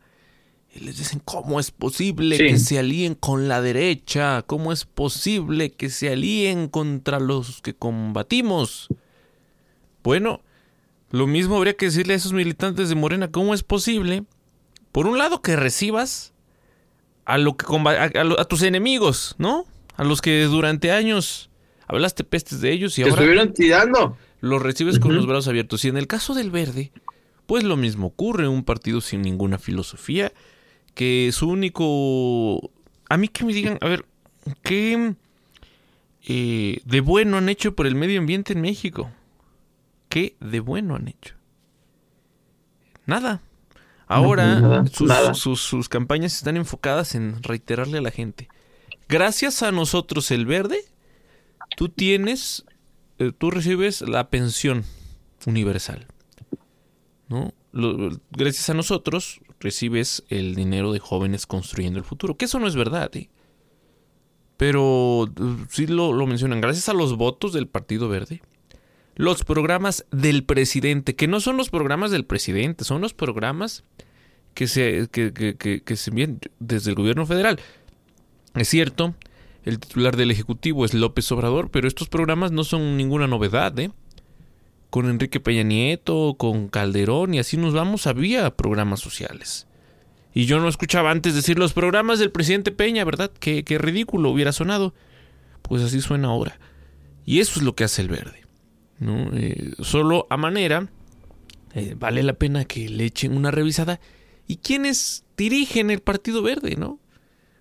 [0.73, 4.41] Y les dicen, ¿cómo es posible que se alíen con la derecha?
[4.43, 8.87] ¿Cómo es posible que se alíen contra los que combatimos?
[10.01, 10.41] Bueno,
[11.09, 14.23] lo mismo habría que decirle a esos militantes de Morena, ¿cómo es posible?
[14.93, 16.33] Por un lado, que recibas
[17.25, 19.65] a, lo que a, tus enemigos, ¿no?
[19.97, 21.49] A los que durante años
[21.85, 23.15] hablaste pestes de ellos y ahora...
[23.15, 24.17] estuvieron tirando.
[24.39, 25.83] Los recibes con los brazos abiertos.
[25.83, 26.91] Y en el caso del verde,
[27.45, 30.31] pues lo mismo ocurre, un partido sin ninguna filosofía
[30.93, 32.71] que su único...
[33.09, 34.05] A mí que me digan, a ver,
[34.63, 35.15] ¿qué
[36.23, 39.11] eh, de bueno han hecho por el medio ambiente en México?
[40.09, 41.35] ¿Qué de bueno han hecho?
[43.05, 43.41] Nada.
[44.07, 44.83] Ahora
[45.33, 48.49] sus, campañas están enfocadas en reiterarle a la gente.
[49.07, 50.83] Gracias a nosotros el verde,
[51.77, 52.65] tú tienes,
[53.19, 54.83] eh, tú recibes la pensión
[55.45, 56.07] universal.
[57.29, 57.53] ¿no?
[58.31, 62.35] gracias a nosotros recibes el dinero de jóvenes construyendo el futuro.
[62.35, 63.29] Que eso no es verdad, ¿eh?
[64.57, 66.61] Pero uh, sí lo, mencionan.
[66.61, 68.41] Gracias a los votos del Partido Verde.
[69.15, 73.83] Los programas del presidente, que no son los programas del presidente, son los programas
[74.53, 77.59] que se, que, que se envían desde el gobierno federal.
[78.55, 79.15] Es cierto,
[79.63, 83.91] el titular del Ejecutivo es López Obrador, pero estos programas no son ninguna novedad, ¿eh?
[84.91, 89.65] Con Enrique Peña Nieto, con Calderón y así nos vamos, había programas sociales.
[90.33, 93.31] Y yo no escuchaba antes decir los programas del presidente Peña, ¿verdad?
[93.39, 94.93] Qué, ridículo hubiera sonado.
[95.61, 96.59] Pues así suena ahora.
[97.25, 98.41] Y eso es lo que hace el verde.
[98.99, 99.31] ¿no?
[99.33, 100.89] Eh, solo a manera,
[101.73, 104.01] eh, vale la pena que le echen una revisada.
[104.45, 106.99] ¿Y quiénes dirigen el Partido Verde, no?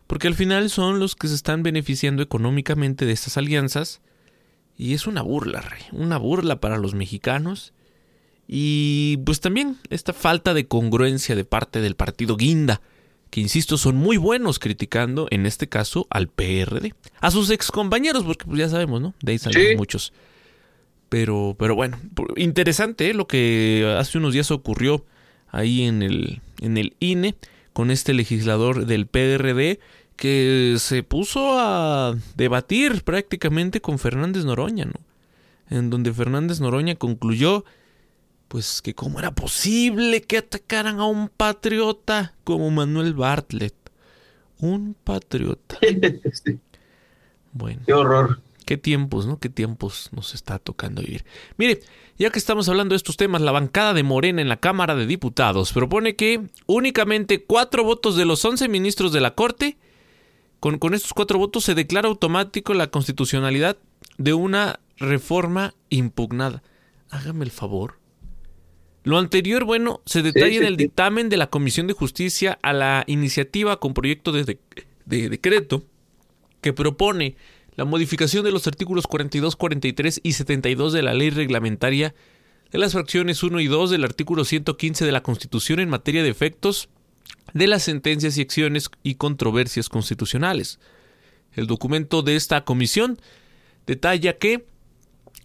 [0.09, 4.01] Porque al final son los que se están beneficiando económicamente de estas alianzas
[4.81, 7.75] y es una burla, rey, una burla para los mexicanos.
[8.49, 12.81] Y pues también esta falta de congruencia de parte del partido Guinda,
[13.29, 16.95] que insisto son muy buenos criticando, en este caso, al PRD.
[17.21, 19.13] A sus ex compañeros, porque pues ya sabemos, ¿no?
[19.21, 20.15] De ahí salen muchos.
[21.11, 22.01] Pero, pero bueno,
[22.37, 23.15] interesante ¿eh?
[23.15, 25.05] lo que hace unos días ocurrió
[25.49, 27.35] ahí en el, en el INE
[27.75, 29.79] con este legislador del PRD
[30.21, 35.01] que se puso a debatir prácticamente con Fernández Noroña, ¿no?
[35.71, 37.65] En donde Fernández Noroña concluyó,
[38.49, 43.75] pues que cómo era posible que atacaran a un patriota como Manuel Bartlett.
[44.59, 45.79] Un patriota.
[47.53, 47.83] Bueno.
[47.85, 48.41] Qué horror.
[48.65, 49.41] Qué tiempos, ¿no?
[49.41, 51.25] Qué tiempos nos está tocando vivir.
[51.57, 51.81] Mire,
[52.17, 55.07] ya que estamos hablando de estos temas, la bancada de Morena en la Cámara de
[55.07, 59.79] Diputados propone que únicamente cuatro votos de los once ministros de la Corte,
[60.61, 63.79] con, con estos cuatro votos se declara automático la constitucionalidad
[64.19, 66.63] de una reforma impugnada.
[67.09, 67.99] Hágame el favor.
[69.03, 73.05] Lo anterior, bueno, se detalla en el dictamen de la Comisión de Justicia a la
[73.07, 74.59] iniciativa con proyecto de,
[75.07, 75.83] de decreto
[76.61, 77.37] que propone
[77.77, 82.15] la modificación de los artículos 42, 43 y 72 de la ley reglamentaria
[82.71, 86.29] de las fracciones 1 y 2 del artículo 115 de la Constitución en materia de
[86.29, 86.91] efectos
[87.55, 90.79] de las sentencias y acciones y controversias constitucionales.
[91.53, 93.19] El documento de esta comisión
[93.87, 94.67] detalla que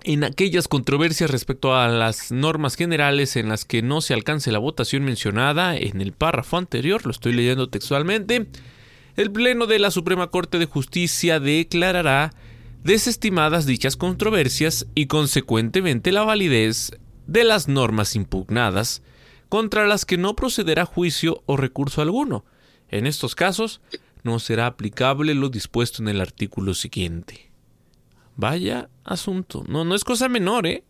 [0.03, 4.59] en aquellas controversias respecto a las normas generales en las que no se alcance la
[4.59, 8.47] votación mencionada en el párrafo anterior, lo estoy leyendo textualmente,
[9.15, 12.33] el Pleno de la Suprema Corte de Justicia declarará
[12.83, 16.91] desestimadas dichas controversias y consecuentemente la validez
[17.25, 19.01] de las normas impugnadas
[19.55, 22.43] contra las que no procederá juicio o recurso alguno.
[22.89, 23.79] En estos casos,
[24.21, 27.53] no será aplicable lo dispuesto en el artículo siguiente.
[28.35, 29.63] Vaya asunto.
[29.69, 30.83] No, no es cosa menor, ¿eh?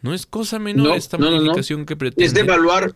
[0.00, 2.24] No es cosa menor esta modificación que pretende.
[2.24, 2.94] Es de evaluar,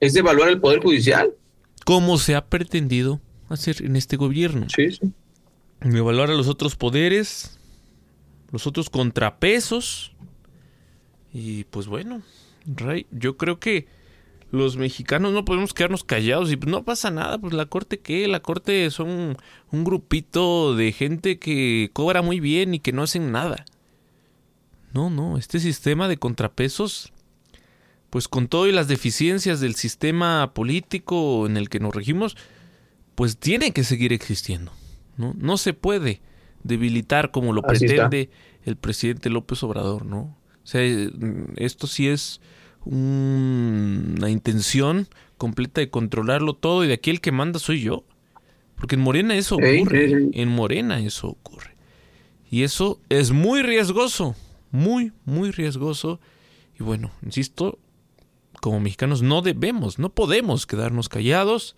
[0.00, 1.30] es de evaluar el Poder Judicial.
[1.84, 4.66] Como se ha pretendido hacer en este gobierno.
[4.74, 5.12] Sí, sí.
[5.80, 7.56] Evaluar a los otros poderes,
[8.50, 10.10] los otros contrapesos.
[11.32, 12.20] Y pues bueno,
[12.76, 13.86] Rey, yo creo que
[14.50, 18.40] los mexicanos no podemos quedarnos callados y no pasa nada, pues la corte qué, la
[18.40, 19.36] corte son
[19.70, 23.64] un grupito de gente que cobra muy bien y que no hacen nada.
[24.92, 27.12] No, no, este sistema de contrapesos,
[28.10, 32.36] pues con todo y las deficiencias del sistema político en el que nos regimos,
[33.14, 34.72] pues tiene que seguir existiendo.
[35.16, 36.20] No, no se puede
[36.64, 38.30] debilitar como lo pretende
[38.64, 40.36] el presidente López Obrador, ¿no?
[40.62, 40.82] O sea,
[41.56, 42.40] esto sí es
[42.84, 48.04] una intención completa de controlarlo todo y de aquí el que manda soy yo.
[48.76, 50.30] Porque en Morena eso ocurre.
[50.32, 51.76] En Morena eso ocurre.
[52.50, 54.34] Y eso es muy riesgoso.
[54.70, 56.20] Muy, muy riesgoso.
[56.78, 57.78] Y bueno, insisto,
[58.60, 61.76] como mexicanos no debemos, no podemos quedarnos callados.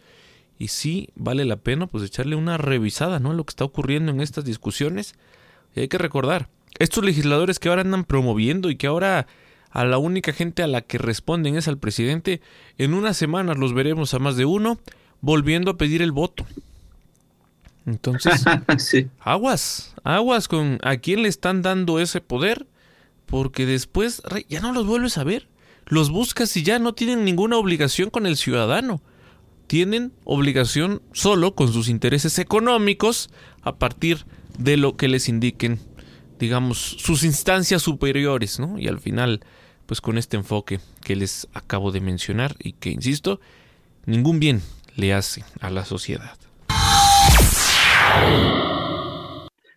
[0.58, 3.32] Y sí vale la pena pues echarle una revisada, ¿no?
[3.32, 5.14] A lo que está ocurriendo en estas discusiones.
[5.74, 9.26] Y hay que recordar, estos legisladores que ahora andan promoviendo y que ahora
[9.72, 12.40] a la única gente a la que responden es al presidente,
[12.78, 14.78] en unas semanas los veremos a más de uno
[15.22, 16.46] volviendo a pedir el voto.
[17.86, 18.44] Entonces,
[19.20, 22.66] aguas, aguas con a quién le están dando ese poder,
[23.26, 25.48] porque después ya no los vuelves a ver.
[25.86, 29.00] Los buscas y ya no tienen ninguna obligación con el ciudadano.
[29.66, 33.30] Tienen obligación solo con sus intereses económicos
[33.62, 34.26] a partir
[34.58, 35.80] de lo que les indiquen,
[36.38, 38.78] digamos, sus instancias superiores, ¿no?
[38.78, 39.40] Y al final
[39.86, 43.40] pues con este enfoque que les acabo de mencionar y que, insisto,
[44.06, 44.62] ningún bien
[44.96, 46.36] le hace a la sociedad.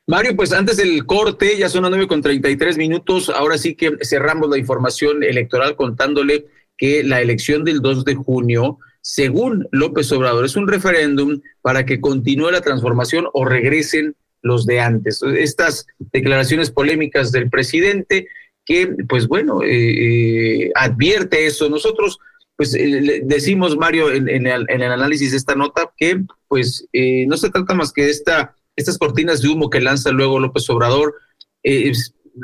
[0.07, 3.97] Mario, pues antes del corte, ya son las 9 con 33 minutos, ahora sí que
[4.03, 6.45] cerramos la información electoral contándole
[6.77, 12.01] que la elección del 2 de junio, según López Obrador, es un referéndum para que
[12.01, 15.23] continúe la transformación o regresen los de antes.
[15.23, 18.27] Estas declaraciones polémicas del presidente
[18.65, 21.69] que, pues bueno, eh, eh, advierte eso.
[21.69, 22.17] Nosotros,
[22.55, 26.87] pues eh, decimos, Mario, en, el, análisis de esta nota, que pues
[27.27, 31.15] no se trata más que esta, estas cortinas de humo que lanza luego López Obrador.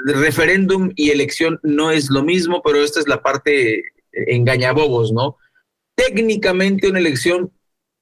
[0.06, 5.38] referéndum y elección no es lo mismo, pero esta es la parte engañabobos, ¿no?
[5.96, 7.52] Técnicamente una elección,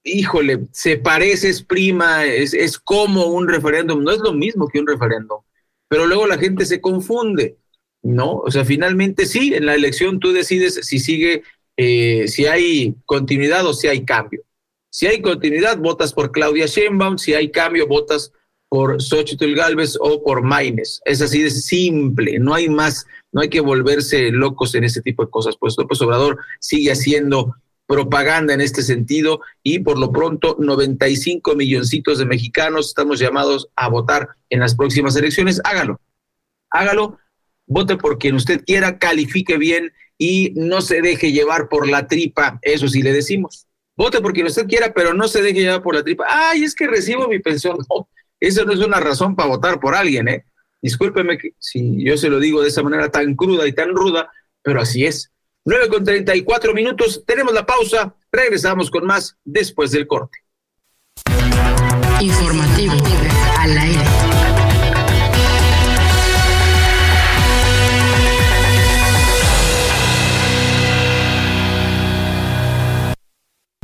[0.03, 4.79] híjole, se parece, es prima, es, es como un referéndum, no es lo mismo que
[4.79, 5.41] un referéndum,
[5.87, 7.57] pero luego la gente se confunde.
[8.01, 8.37] ¿No?
[8.37, 11.43] O sea, finalmente sí, en la elección tú decides si sigue,
[11.77, 14.43] eh, si hay continuidad o si hay cambio.
[14.91, 18.31] Si hay continuidad, votas por Claudia Sheinbaum, si hay cambio, votas
[18.69, 21.01] por Xochitl Galvez o por Maines.
[21.05, 25.25] Es así de simple, no hay más, no hay que volverse locos en ese tipo
[25.25, 25.55] de cosas.
[25.59, 27.55] Pues López Obrador sigue haciendo
[27.87, 33.89] propaganda en este sentido y por lo pronto 95 milloncitos de mexicanos estamos llamados a
[33.89, 35.59] votar en las próximas elecciones.
[35.63, 35.99] Hágalo,
[36.69, 37.17] hágalo
[37.69, 42.59] vote por quien usted quiera, califique bien y no se deje llevar por la tripa,
[42.61, 43.67] eso sí le decimos.
[43.95, 46.25] Vote por quien usted quiera, pero no se deje llevar por la tripa.
[46.27, 47.77] Ay, es que recibo mi pensión.
[47.89, 48.09] No,
[48.39, 50.45] eso no es una razón para votar por alguien, ¿eh?
[50.81, 54.81] Discúlpeme si yo se lo digo de esa manera tan cruda y tan ruda, pero
[54.81, 55.31] así es.
[55.65, 60.39] 9 con 34 minutos, tenemos la pausa, regresamos con más después del corte.
[62.21, 62.93] Informativo
[63.59, 64.08] al aire.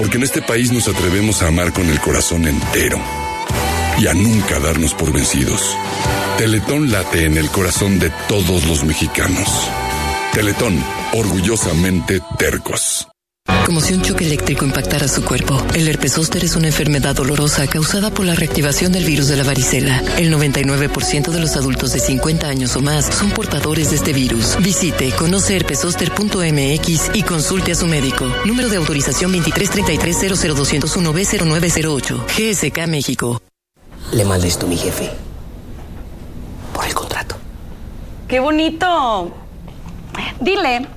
[0.00, 2.98] Porque en este país nos atrevemos a amar con el corazón entero
[3.98, 5.76] y a nunca darnos por vencidos.
[6.38, 9.46] Teletón late en el corazón de todos los mexicanos.
[10.32, 10.82] Teletón,
[11.12, 13.09] orgullosamente tercos.
[13.66, 15.60] Como si un choque eléctrico impactara su cuerpo.
[15.74, 19.44] El herpes zóster es una enfermedad dolorosa causada por la reactivación del virus de la
[19.44, 20.02] varicela.
[20.18, 24.56] El 99% de los adultos de 50 años o más son portadores de este virus.
[24.60, 28.26] Visite conoceherpesoster.mx y consulte a su médico.
[28.44, 32.24] Número de autorización 2333-00201B0908.
[32.26, 33.40] GSK México.
[34.12, 35.08] Le mal esto, mi jefe.
[36.72, 37.36] Por el contrato.
[38.26, 39.32] ¡Qué bonito!
[40.40, 40.88] Dile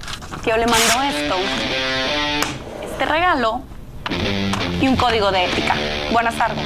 [0.44, 1.36] que yo le mando esto,
[3.04, 3.62] este regalo
[4.82, 5.76] y un código de ética.
[6.12, 6.66] Buenas tardes.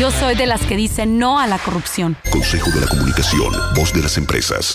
[0.00, 2.16] Yo soy de las que dicen no a la corrupción.
[2.30, 4.74] Consejo de la Comunicación, voz de las empresas.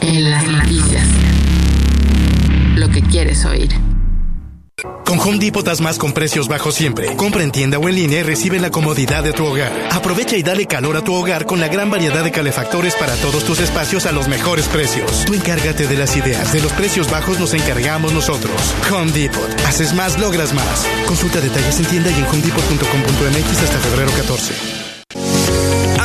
[0.00, 1.06] En las noticias.
[2.76, 3.70] Lo que quieres oír.
[5.04, 7.16] Con Home Depot das más con precios bajos siempre.
[7.16, 9.72] Compra en tienda o en línea y recibe la comodidad de tu hogar.
[9.90, 13.44] Aprovecha y dale calor a tu hogar con la gran variedad de calefactores para todos
[13.44, 15.24] tus espacios a los mejores precios.
[15.24, 18.74] Tú encárgate de las ideas, de los precios bajos nos encargamos nosotros.
[18.92, 19.48] Home Depot.
[19.66, 20.86] Haces más, logras más.
[21.06, 24.85] Consulta detalles en tienda y en homedepot.com.mx hasta febrero 14.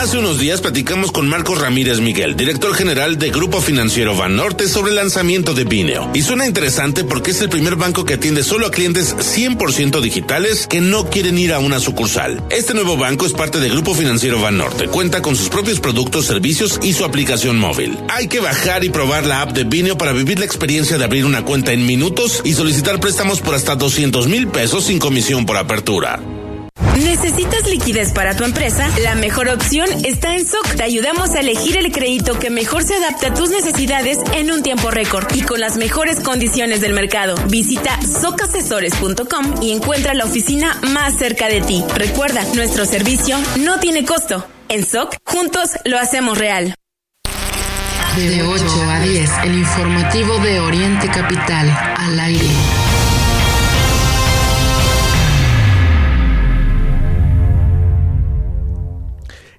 [0.02, 4.90] Hace unos días platicamos con Marcos Ramírez Miguel, director general de Grupo Financiero Banorte, sobre
[4.90, 6.10] el lanzamiento de Bineo.
[6.16, 10.66] Y suena interesante porque es el primer banco que atiende solo a clientes 100% digitales
[10.66, 12.44] que no quieren ir a una sucursal.
[12.50, 14.88] Este nuevo banco es parte del Grupo Financiero Banorte.
[14.88, 17.96] Cuenta con sus propios productos, servicios y su aplicación móvil.
[18.10, 21.26] Hay que bajar y probar la app de Bineo para vivir la experiencia de abrir
[21.26, 25.58] una cuenta en minutos y solicitar préstamos por hasta 200 mil pesos sin comisión por
[25.58, 26.20] apertura.
[27.04, 28.88] ¿Necesitas liquidez para tu empresa?
[29.02, 30.76] La mejor opción está en SOC.
[30.76, 34.62] Te ayudamos a elegir el crédito que mejor se adapte a tus necesidades en un
[34.62, 37.36] tiempo récord y con las mejores condiciones del mercado.
[37.48, 41.84] Visita socasesores.com y encuentra la oficina más cerca de ti.
[41.96, 44.46] Recuerda, nuestro servicio no tiene costo.
[44.70, 46.76] En SOC, juntos lo hacemos real.
[48.16, 52.81] De 8 a 10, el informativo de Oriente Capital, al aire.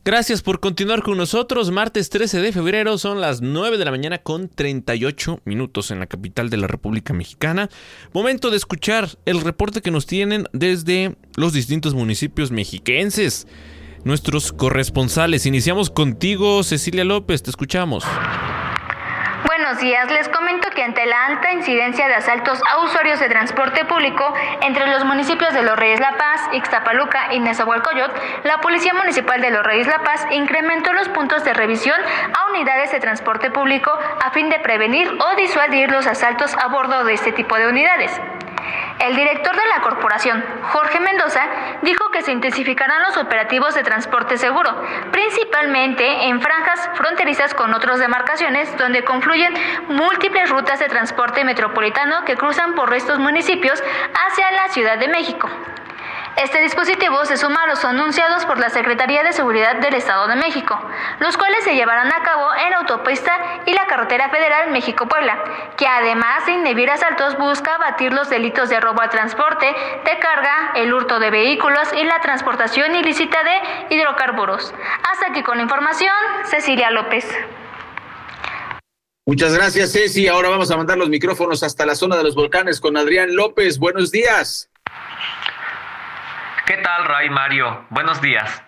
[0.05, 1.70] Gracias por continuar con nosotros.
[1.70, 6.09] Martes 13 de febrero son las 9 de la mañana con 38 minutos en la
[6.09, 7.68] capital de la República Mexicana.
[8.12, 13.46] Momento de escuchar el reporte que nos tienen desde los distintos municipios mexiquenses.
[14.03, 15.46] Nuestros corresponsales.
[15.46, 17.44] Iniciamos contigo, Cecilia López.
[17.44, 18.03] Te escuchamos.
[19.45, 23.84] Buenos días, les comento que ante la alta incidencia de asaltos a usuarios de transporte
[23.84, 28.14] público entre los municipios de Los Reyes La Paz, Ixtapaluca y Nezahualcóyotl,
[28.45, 32.01] la Policía Municipal de Los Reyes La Paz incrementó los puntos de revisión
[32.34, 37.05] a unidades de transporte público a fin de prevenir o disuadir los asaltos a bordo
[37.05, 38.20] de este tipo de unidades.
[38.98, 41.42] El director de la corporación, Jorge Mendoza,
[41.82, 44.70] dijo que se intensificarán los operativos de transporte seguro,
[45.10, 49.52] principalmente en franjas fronterizas con otras demarcaciones donde confluyen
[49.88, 53.82] múltiples rutas de transporte metropolitano que cruzan por estos municipios
[54.26, 55.50] hacia la Ciudad de México.
[56.37, 60.37] Este dispositivo se suma a los anunciados por la Secretaría de Seguridad del Estado de
[60.37, 60.80] México,
[61.20, 65.39] los cuales se llevarán a cabo en autopista y la carretera federal México-Puebla,
[65.76, 70.72] que además de inhibir asaltos busca abatir los delitos de robo al transporte, de carga,
[70.74, 74.72] el hurto de vehículos y la transportación ilícita de hidrocarburos.
[75.12, 76.14] Hasta aquí con la información,
[76.45, 77.28] Cecilia López.
[79.26, 80.28] Muchas gracias, Ceci.
[80.28, 83.78] Ahora vamos a mandar los micrófonos hasta la zona de los volcanes con Adrián López.
[83.78, 84.70] Buenos días.
[86.66, 87.86] ¿Qué tal, Ray Mario?
[87.90, 88.62] Buenos días.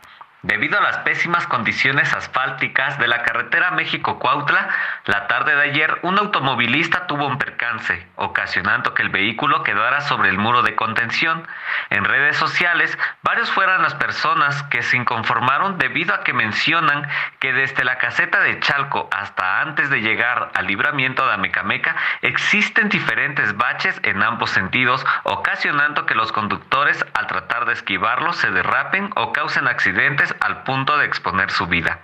[0.45, 4.69] Debido a las pésimas condiciones asfálticas de la carretera México-Cuautla,
[5.07, 10.29] la tarde de ayer un automovilista tuvo un percance, ocasionando que el vehículo quedara sobre
[10.29, 11.49] el muro de contención.
[11.89, 17.55] En redes sociales, varios fueron las personas que se inconformaron debido a que mencionan que
[17.55, 23.57] desde la caseta de Chalco hasta antes de llegar al libramiento de Amecameca existen diferentes
[23.57, 29.33] baches en ambos sentidos, ocasionando que los conductores al tratar de esquivarlos se derrapen o
[29.33, 32.01] causen accidentes al punto de exponer su vida.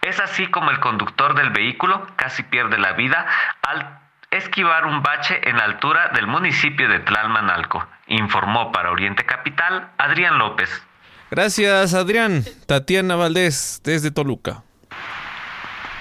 [0.00, 3.26] Es así como el conductor del vehículo casi pierde la vida
[3.62, 3.98] al
[4.30, 10.38] esquivar un bache en la altura del municipio de Tlalmanalco, informó para Oriente Capital Adrián
[10.38, 10.82] López.
[11.30, 12.44] Gracias Adrián.
[12.66, 14.62] Tatiana Valdés desde Toluca.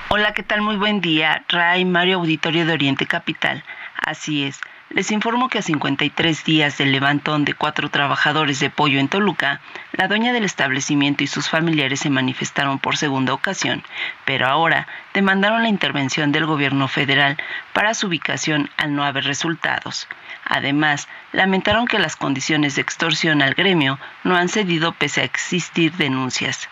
[0.09, 0.61] Hola, ¿qué tal?
[0.61, 1.45] Muy buen día.
[1.47, 3.63] Ray Mario Auditorio de Oriente Capital.
[3.95, 4.59] Así es.
[4.93, 9.61] Les informo que a 53 días del levantón de cuatro trabajadores de pollo en Toluca,
[9.93, 13.83] la dueña del establecimiento y sus familiares se manifestaron por segunda ocasión,
[14.25, 17.37] pero ahora demandaron la intervención del gobierno federal
[17.71, 20.09] para su ubicación al no haber resultados.
[20.43, 25.93] Además, lamentaron que las condiciones de extorsión al gremio no han cedido pese a existir
[25.93, 26.67] denuncias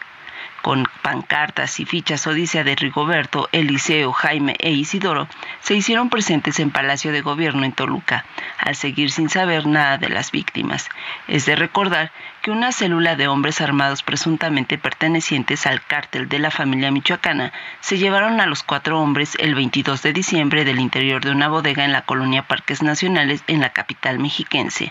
[0.61, 5.27] con pancartas y fichas Odisea de Rigoberto, Eliseo, Jaime e Isidoro,
[5.61, 8.25] se hicieron presentes en Palacio de Gobierno en Toluca,
[8.57, 10.89] al seguir sin saber nada de las víctimas.
[11.27, 16.51] Es de recordar que una célula de hombres armados presuntamente pertenecientes al cártel de la
[16.51, 21.31] familia michoacana se llevaron a los cuatro hombres el 22 de diciembre del interior de
[21.31, 24.89] una bodega en la colonia Parques Nacionales en la capital mexiquense.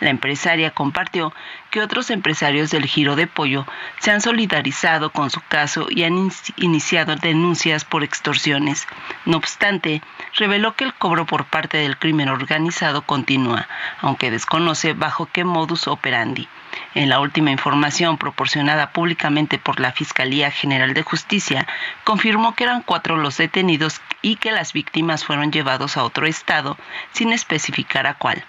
[0.00, 1.34] La empresaria compartió
[1.70, 3.66] que otros empresarios del giro de pollo
[3.98, 8.86] se han solidarizado con su caso y han iniciado denuncias por extorsiones.
[9.26, 10.00] No obstante,
[10.34, 13.68] reveló que el cobro por parte del crimen organizado continúa,
[14.00, 16.48] aunque desconoce bajo qué modus operandi.
[16.96, 21.66] En la última información proporcionada públicamente por la Fiscalía General de Justicia,
[22.04, 26.78] confirmó que eran cuatro los detenidos y que las víctimas fueron llevados a otro estado
[27.12, 28.46] sin especificar a cuál.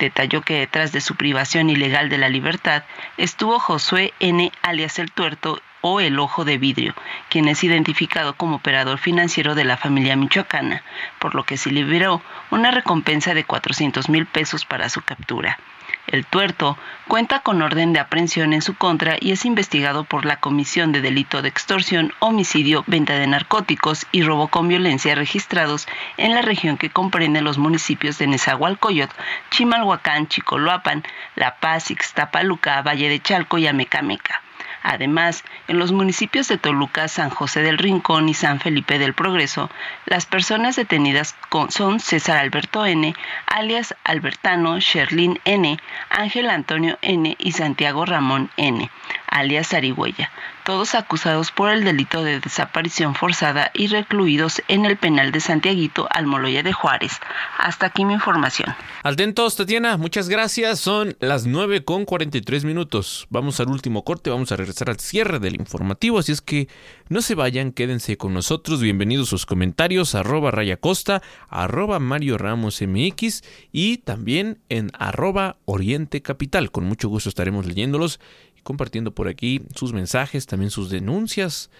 [0.00, 2.82] Detalló que detrás de su privación ilegal de la libertad
[3.18, 4.50] estuvo Josué N.
[4.62, 6.92] alias el Tuerto o el Ojo de Vidrio,
[7.28, 10.82] quien es identificado como operador financiero de la familia michoacana,
[11.20, 12.20] por lo que se liberó
[12.50, 15.60] una recompensa de 400 mil pesos para su captura.
[16.06, 16.78] El tuerto
[17.08, 21.00] cuenta con orden de aprehensión en su contra y es investigado por la Comisión de
[21.00, 26.78] Delito de Extorsión, Homicidio, Venta de Narcóticos y Robo con Violencia registrados en la región
[26.78, 29.16] que comprende los municipios de Nezahualcóyotl,
[29.50, 31.02] Chimalhuacán, Chicoloapan,
[31.34, 34.42] La Paz, Ixtapaluca, Valle de Chalco y Amecameca.
[34.88, 39.68] Además, en los municipios de Toluca, San José del Rincón y San Felipe del Progreso,
[40.04, 41.34] las personas detenidas
[41.70, 43.12] son César Alberto N.,
[43.48, 45.76] alias Albertano, Sherlin N.,
[46.08, 47.34] Ángel Antonio N.
[47.36, 48.88] y Santiago Ramón N.,
[49.26, 50.30] alias Arihuella,
[50.66, 56.08] todos acusados por el delito de desaparición forzada y recluidos en el penal de Santiaguito,
[56.10, 57.12] Almoloya de Juárez.
[57.56, 58.74] Hasta aquí mi información.
[59.04, 60.80] Atentos, Tatiana, muchas gracias.
[60.80, 63.28] Son las 9 con 43 minutos.
[63.30, 66.66] Vamos al último corte, vamos a regresar al cierre del informativo, así es que
[67.08, 68.80] no se vayan, quédense con nosotros.
[68.80, 76.20] Bienvenidos sus comentarios, arroba Raya Costa, arroba Mario Ramos MX y también en arroba Oriente
[76.20, 76.72] Capital.
[76.72, 78.18] Con mucho gusto estaremos leyéndolos
[78.64, 81.70] compartiendo por aquí sus mensajes, también sus denuncias,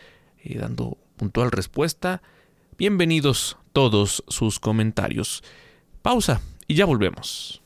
[0.45, 2.23] eh, dando puntual respuesta.
[2.79, 5.43] Bienvenidos todos sus comentarios.
[6.03, 7.66] Pausa y ya volvemos.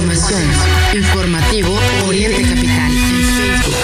[0.00, 0.42] Información.
[0.94, 3.74] Informativo Oriente Capital en Facebook.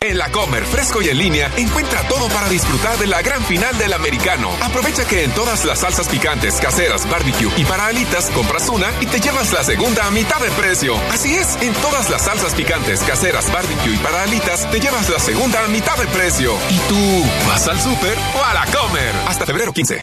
[0.00, 3.78] En la Comer, fresco y en línea, encuentra todo para disfrutar de la gran final
[3.78, 4.50] del americano.
[4.60, 9.06] Aprovecha que en todas las salsas picantes, caseras, barbecue y para alitas compras una y
[9.06, 10.96] te llevas la segunda a mitad de precio.
[11.12, 15.20] Así es, en todas las salsas picantes, caseras, barbecue y para alitas te llevas la
[15.20, 16.52] segunda a mitad de precio.
[16.68, 19.14] ¿Y tú vas al súper o a la Comer?
[19.28, 20.02] Hasta febrero 15.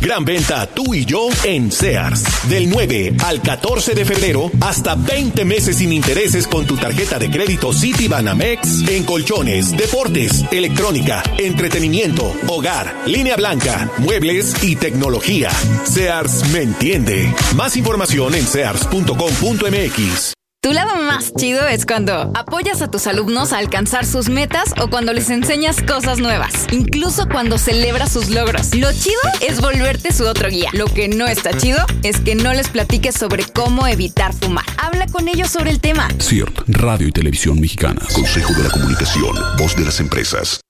[0.00, 2.24] Gran venta tú y yo en Sears.
[2.48, 7.30] Del 9 al 14 de febrero, hasta 20 meses sin intereses con tu tarjeta de
[7.30, 15.50] crédito City Banamex en colchones, deportes, electrónica, entretenimiento, hogar, línea blanca, muebles y tecnología.
[15.84, 17.34] Sears me entiende.
[17.56, 20.37] Más información en sears.com.mx.
[20.60, 24.90] Tu lado más chido es cuando apoyas a tus alumnos a alcanzar sus metas o
[24.90, 28.74] cuando les enseñas cosas nuevas, incluso cuando celebras sus logros.
[28.74, 30.70] Lo chido es volverte su otro guía.
[30.72, 34.66] Lo que no está chido es que no les platiques sobre cómo evitar fumar.
[34.78, 36.08] Habla con ellos sobre el tema.
[36.20, 40.60] CIRT, Radio y Televisión Mexicana, Consejo de la Comunicación, Voz de las Empresas.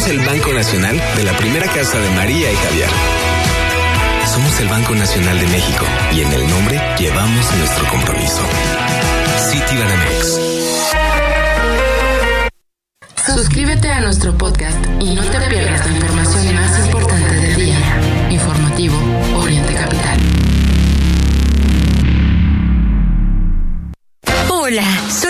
[0.00, 2.88] Somos el Banco Nacional de la primera casa de María y Javier.
[4.32, 5.84] Somos el Banco Nacional de México
[6.14, 8.40] y en el nombre llevamos nuestro compromiso.
[9.50, 10.40] Citibanamex.
[13.26, 17.78] Suscríbete a nuestro podcast y no te pierdas la información más importante del día.
[18.30, 18.96] Informativo
[19.36, 20.18] Oriente Capital.
[24.48, 25.29] Hola, soy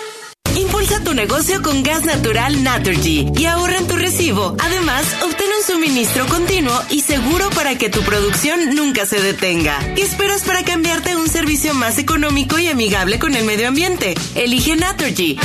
[1.11, 4.55] Tu negocio con gas natural Naturgy y ahorra en tu recibo.
[4.63, 9.77] Además, obtén un suministro continuo y seguro para que tu producción nunca se detenga.
[9.93, 14.13] ¿Qué esperas para cambiarte a un servicio más económico y amigable con el medio ambiente?
[14.35, 15.37] Elige Naturgy.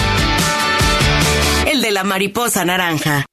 [1.66, 3.26] El de la mariposa naranja.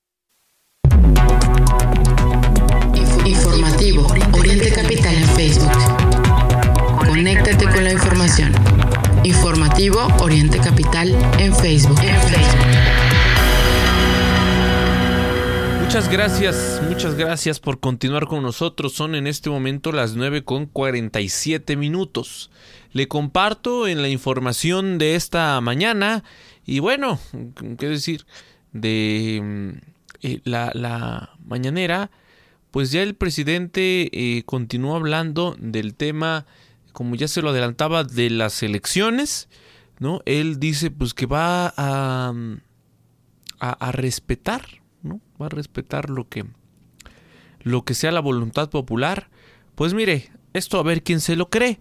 [3.25, 5.71] Informativo Oriente Capital en Facebook.
[6.97, 8.82] Conéctate con la información.
[9.23, 11.09] Informativo Oriente Capital
[11.39, 11.99] en Facebook.
[15.81, 18.93] Muchas gracias, muchas gracias por continuar con nosotros.
[18.93, 22.51] Son en este momento las 9 con 47 minutos.
[22.91, 26.23] Le comparto en la información de esta mañana
[26.65, 27.19] y bueno,
[27.77, 28.25] qué decir,
[28.71, 29.69] de mm,
[30.23, 32.11] eh, la, mañanera,
[32.71, 36.45] pues ya el presidente eh, continuó hablando del tema,
[36.93, 39.49] como ya se lo adelantaba, de las elecciones,
[39.99, 40.21] ¿no?
[40.25, 42.33] Él dice pues que va a,
[43.59, 44.65] a, respetar,
[45.01, 45.19] ¿no?
[45.41, 46.45] Va a respetar lo que,
[47.61, 49.29] lo que sea la voluntad popular.
[49.75, 51.79] Pues mire, esto a ver quién se lo cree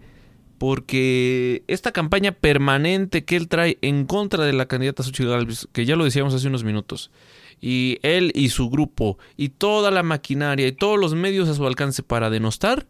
[0.63, 5.97] porque esta campaña permanente que él trae en contra de la candidata Xochitl que ya
[5.97, 7.11] lo decíamos hace unos minutos,
[7.59, 11.67] y él y su grupo, y toda la maquinaria y todos los medios a su
[11.67, 12.87] alcance para denostar,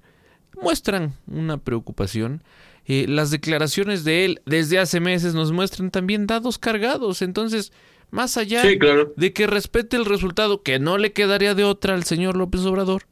[0.61, 2.43] muestran una preocupación.
[2.85, 7.71] Eh, las declaraciones de él desde hace meses nos muestran también dados cargados, entonces,
[8.11, 9.13] más allá Sí, claro.
[9.15, 13.03] de que respete el resultado, que no le quedaría de otra al señor López Obrador,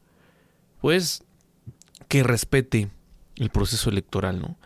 [0.80, 1.24] pues
[2.08, 2.90] que respete
[3.36, 4.58] el proceso electoral, ¿no?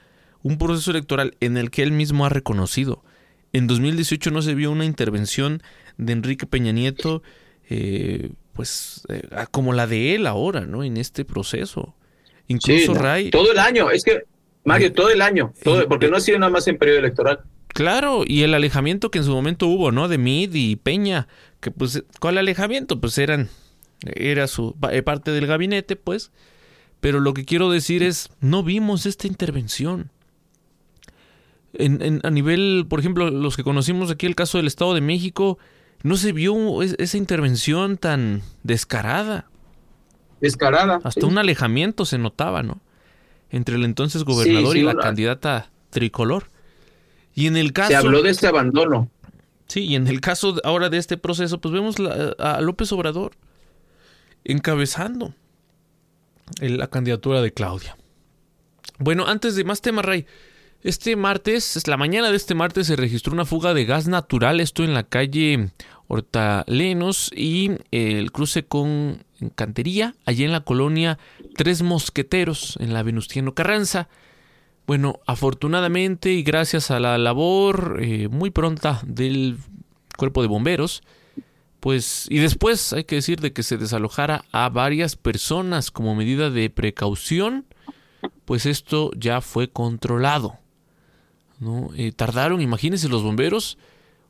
[0.43, 3.05] Un proceso electoral en el que él mismo ha reconocido.
[3.53, 5.63] En 2018 no se vio una intervención
[5.97, 7.23] de Enrique Peña Nieto,
[7.71, 10.83] eh, pues eh, como la de él ahora, ¿no?
[10.83, 11.95] En este proceso.
[12.49, 13.31] Incluso Sí, Ray.
[13.31, 14.23] Todo el año, es que,
[14.65, 17.41] Mario, todo el año, todo, porque no ha sido nada más en periodo electoral.
[17.69, 20.09] Claro, y el alejamiento que en su momento hubo, ¿no?
[20.09, 21.29] De Mid y Peña,
[21.61, 23.01] que pues, ¿cuál alejamiento?
[23.01, 23.49] Pues eran,
[24.03, 26.31] era su pa- parte del gabinete, pues.
[27.01, 30.11] Pero lo que quiero decir es, no vimos esta intervención.
[31.75, 35.03] En, en- a nivel, por ejemplo, los que conocimos aquí el caso del Estado de
[35.03, 35.59] México,
[36.03, 39.51] no se vio es- esa intervención tan descarada.
[40.41, 41.01] Descarada.
[41.05, 41.27] Hasta sí.
[41.27, 42.81] un alejamiento se notaba, ¿no?
[43.51, 46.51] Entre el entonces gobernador sí, y la una- candidata tricolor.
[47.35, 47.91] Y en el caso...
[47.91, 49.09] Se habló de este abandono.
[49.69, 53.33] Sí, y en el caso ahora de este proceso, pues vemos la- a López Obrador
[54.45, 55.35] encabezando
[56.61, 57.97] la candidatura de Claudia.
[58.99, 60.27] Bueno, antes de más temas, Ray,
[60.83, 64.61] este martes, es la mañana de este martes, se registró una fuga de gas natural,
[64.61, 65.71] esto en la calle
[66.09, 71.19] Hortalenos y eh, el cruce con Cantería, allí en la colonia
[71.57, 74.09] Tres Mosqueteros, en la Venustiano Carranza.
[74.87, 79.59] Bueno, afortunadamente y gracias a la labor eh, muy pronta del
[80.17, 81.03] cuerpo de bomberos,
[81.81, 86.51] pues, y después hay que decir de que se desalojara a varias personas como medida
[86.51, 87.67] de precaución,
[88.45, 90.59] pues esto ya fue controlado.
[91.59, 91.91] ¿no?
[91.97, 93.79] Eh, tardaron, imagínense los bomberos,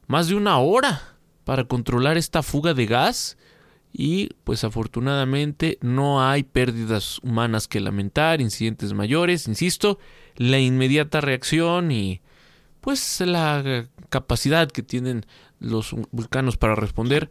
[0.07, 1.16] más de una hora
[1.47, 3.39] para controlar esta fuga de gas
[3.93, 10.01] y pues afortunadamente no hay pérdidas humanas que lamentar, incidentes mayores, insisto,
[10.35, 12.21] la inmediata reacción y
[12.81, 15.25] pues la capacidad que tienen
[15.61, 17.31] los vulcanos para responder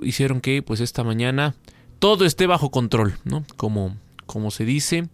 [0.00, 1.56] hicieron que pues esta mañana
[1.98, 3.44] todo esté bajo control, ¿no?
[3.56, 3.96] Como,
[4.26, 5.08] como se dice,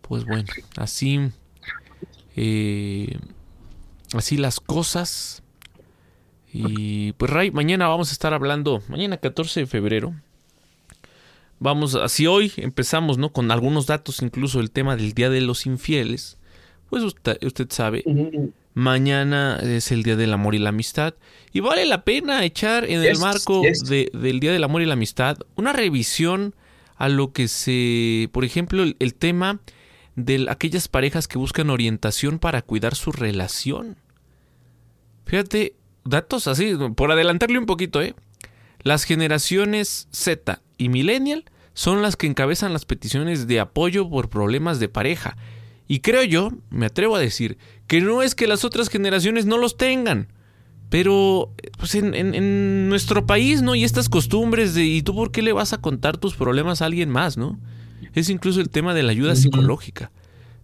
[0.00, 0.48] pues bueno,
[0.78, 1.30] así,
[2.36, 3.18] eh,
[4.14, 5.41] así las cosas.
[6.52, 10.14] Y pues Ray, mañana vamos a estar hablando, mañana 14 de febrero.
[11.58, 13.32] Vamos, así hoy empezamos, ¿no?
[13.32, 16.36] Con algunos datos, incluso el tema del Día de los Infieles.
[16.90, 18.04] Pues usted, usted sabe,
[18.74, 21.14] Mañana es el Día del Amor y la Amistad.
[21.52, 25.38] Y vale la pena echar en el marco del Día del Amor y la Amistad
[25.56, 26.54] una revisión
[26.96, 29.60] a lo que se, por ejemplo, el, tema
[30.16, 33.96] de aquellas parejas que buscan orientación para cuidar su relación.
[35.26, 35.74] Fíjate,
[36.04, 38.14] datos así, por adelantarle un poquito, ¿eh?
[38.82, 41.44] Las generaciones Z y Millennial
[41.74, 45.36] son las que encabezan las peticiones de apoyo por problemas de pareja.
[45.88, 49.58] Y creo yo, me atrevo a decir, que no es que las otras generaciones no
[49.58, 50.28] los tengan.
[50.88, 53.74] Pero pues en, nuestro país, ¿no?
[53.74, 56.86] Y estas costumbres de, ¿y tú por qué le vas a contar tus problemas a
[56.86, 57.58] alguien más, ¿no?
[58.14, 60.10] Es incluso el tema de la ayuda psicológica.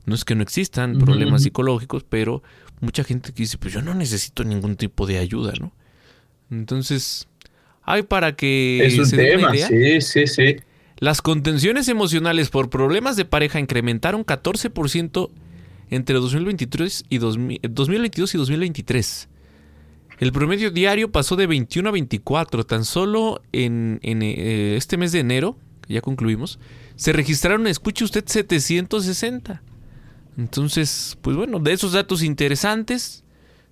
[0.04, 2.42] No es que no existan problemas psicológicos, pero
[2.80, 5.72] mucha gente que dice, pues yo no necesito ningún tipo de ayuda, ¿no?
[6.50, 7.28] Entonces,
[7.82, 8.84] hay para que...
[8.84, 10.56] Es un tema, sí, sí, sí.
[10.98, 15.30] Las contenciones emocionales por problemas de pareja incrementaron 14%
[15.90, 19.28] entre 2023 y 2022 y 2023.
[20.18, 22.64] El promedio diario pasó de 21 a 24.
[22.66, 25.56] Tan solo en, eh, este mes de enero,
[25.86, 26.58] que ya concluimos,
[26.96, 29.62] se registraron, escuche usted, 760.
[30.38, 33.24] Entonces, pues bueno, de esos datos interesantes,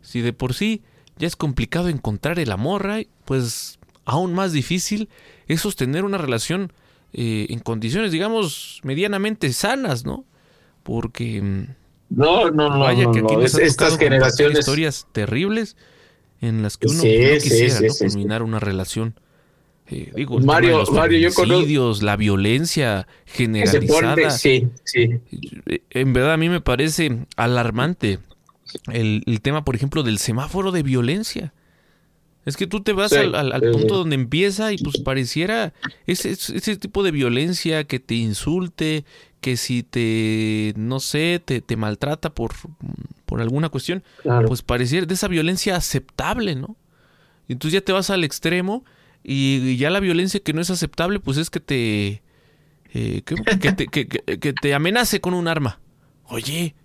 [0.03, 0.83] si de por sí
[1.17, 5.09] ya es complicado encontrar el amor, pues aún más difícil
[5.47, 6.73] es sostener una relación
[7.13, 10.25] eh, en condiciones, digamos, medianamente sanas, ¿no?
[10.83, 11.41] Porque...
[11.41, 11.67] Mm,
[12.11, 12.81] no, no, no.
[12.81, 14.59] Vaya que aquí estas generaciones...
[14.59, 15.77] Historias terribles
[16.41, 19.15] en las que uno no quisiera culminar una relación.
[19.89, 21.31] Eh, digo, Mario, Mario,
[21.67, 24.31] yo la violencia generalizada.
[24.31, 25.21] sí, sí.
[25.91, 28.19] En verdad a mí me parece alarmante
[28.93, 31.53] el, el, tema, por ejemplo, del semáforo de violencia.
[32.47, 35.73] Es que tú te vas al, punto donde empieza y pues pareciera
[36.07, 39.05] ese, ese tipo de violencia que te insulte,
[39.41, 42.53] que si te, no sé, te, te maltrata por,
[43.25, 44.05] por alguna cuestión,
[44.47, 46.77] pues pareciera de esa violencia aceptable, ¿no?
[47.49, 48.85] Y entonces ya te vas al extremo
[49.29, 52.23] y, ya la violencia que no es aceptable pues es que te,
[52.95, 55.81] eh, que, te que, que te amenace con un arma.
[56.29, 56.77] Oye,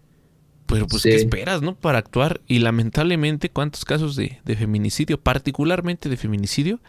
[0.72, 1.76] pero pues, ¿qué esperas, no?
[1.76, 2.42] Para actuar.
[2.48, 6.80] Y lamentablemente, ¿cuántos casos de, feminicidio, particularmente de feminicidio,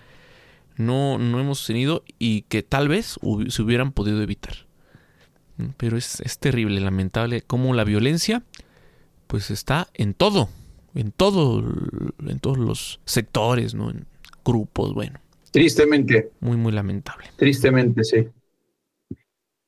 [0.76, 4.54] no, no hemos tenido y que tal vez se hubieran podido evitar?
[5.76, 8.42] Pero es, es terrible, lamentable, cómo la violencia,
[9.26, 10.48] pues está en todo,
[10.94, 11.62] en todo,
[12.26, 13.90] en todos los sectores, ¿no?
[13.90, 14.06] En
[14.44, 15.21] grupos, bueno.
[15.52, 16.30] Tristemente.
[16.40, 17.26] Muy, muy lamentable.
[17.36, 18.26] Tristemente, sí.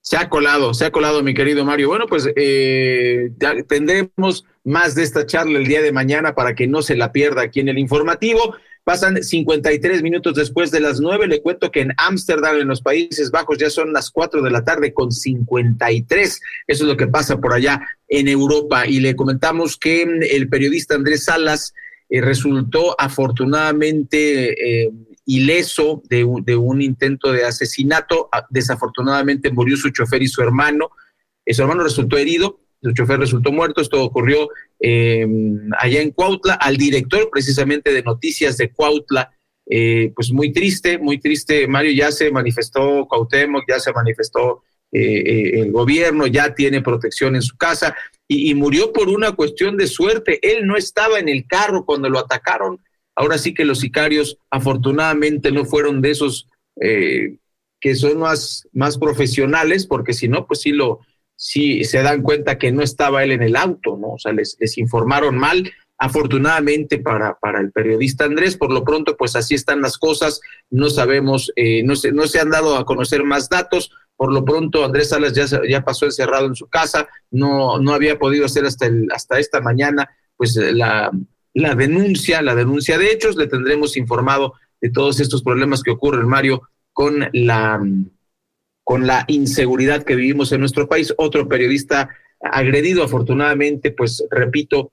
[0.00, 1.88] Se ha colado, se ha colado, mi querido Mario.
[1.88, 3.30] Bueno, pues eh,
[3.68, 7.42] tendremos más de esta charla el día de mañana para que no se la pierda
[7.42, 8.56] aquí en el informativo.
[8.82, 11.26] Pasan 53 minutos después de las 9.
[11.26, 14.62] Le cuento que en Ámsterdam, en los Países Bajos, ya son las 4 de la
[14.62, 16.40] tarde con 53.
[16.66, 18.86] Eso es lo que pasa por allá en Europa.
[18.86, 21.72] Y le comentamos que el periodista Andrés Salas
[22.10, 24.90] eh, resultó afortunadamente eh,
[25.26, 28.28] ileso de, de, un intento de asesinato.
[28.32, 30.90] Ah, desafortunadamente murió su chofer y su hermano.
[31.44, 33.80] Eh, su hermano resultó herido, su chofer resultó muerto.
[33.80, 34.48] Esto ocurrió
[34.78, 36.54] em, allá en Cuautla.
[36.54, 39.30] Al director precisamente de noticias de Cuautla,
[39.68, 41.66] eh, pues muy triste, muy triste.
[41.66, 44.62] Mario ya se manifestó Cuauhtémoc, ya se manifestó
[44.92, 47.96] eh, el gobierno, ya tiene protección en su casa
[48.26, 50.38] y murió por una cuestión de suerte.
[50.42, 52.80] Él no estaba en el carro cuando lo atacaron
[53.16, 56.48] Ahora sí que los sicarios afortunadamente no fueron de esos
[56.80, 57.38] eh,
[57.80, 61.00] que son más, más profesionales, porque si no, pues sí lo,
[61.36, 64.12] sí se dan cuenta que no estaba él en el auto, ¿no?
[64.14, 65.70] O sea, les, les informaron mal.
[65.96, 70.40] Afortunadamente para, para el periodista Andrés, por lo pronto, pues así están las cosas.
[70.68, 73.90] No sabemos, eh, no, se, no se han dado a conocer más datos.
[74.16, 78.18] Por lo pronto, Andrés Salas ya, ya pasó encerrado en su casa, no, no había
[78.18, 81.10] podido hacer hasta, el, hasta esta mañana, pues la,
[81.54, 83.36] la denuncia, la denuncia de hechos.
[83.36, 87.80] Le tendremos informado de todos estos problemas que ocurren, Mario, con la,
[88.82, 91.14] con la inseguridad que vivimos en nuestro país.
[91.16, 94.92] Otro periodista agredido, afortunadamente, pues repito,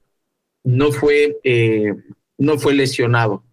[0.64, 1.93] no fue, eh,
[2.38, 3.43] no fue lesionado.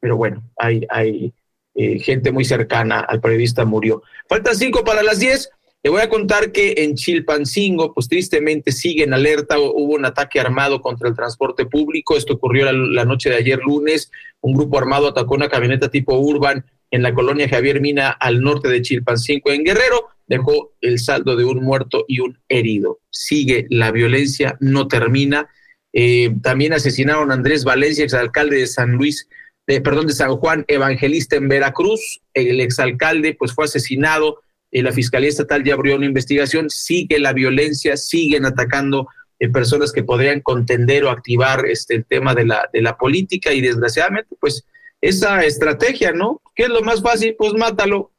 [0.00, 1.32] Pero bueno, hay, hay
[1.74, 4.02] eh, gente muy cercana al periodista murió.
[4.28, 5.50] Faltan cinco para las diez.
[5.84, 10.40] Le voy a contar que en Chilpancingo, pues tristemente sigue en alerta, hubo un ataque
[10.40, 14.10] armado contra el transporte público, esto ocurrió la, noche de ayer lunes,
[14.40, 18.68] un grupo armado atacó una camioneta tipo urban en la colonia Javier Mina al norte
[18.68, 22.98] de Chilpancingo en Guerrero, dejó el saldo de un muerto y un herido.
[23.10, 25.48] Sigue la violencia, no termina.
[25.92, 29.28] Eh, también asesinaron a Andrés Valencia, exalcalde de San Luis,
[29.66, 32.20] de, perdón, de San Juan Evangelista en Veracruz.
[32.34, 34.40] El exalcalde pues fue asesinado
[34.70, 39.08] eh, la Fiscalía Estatal ya abrió una investigación, sigue la violencia, siguen atacando
[39.38, 43.52] eh, personas que podrían contender o activar este, el tema de la, de la política
[43.52, 44.64] y desgraciadamente, pues
[45.00, 46.42] esa estrategia, ¿no?
[46.54, 47.36] ¿Qué es lo más fácil?
[47.38, 48.10] Pues mátalo.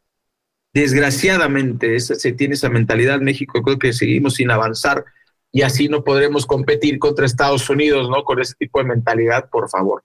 [0.74, 5.04] Desgraciadamente, se tiene esa mentalidad en México, creo que seguimos sin avanzar
[5.52, 8.24] y así no podremos competir contra Estados Unidos, ¿no?
[8.24, 10.04] Con ese tipo de mentalidad, por favor.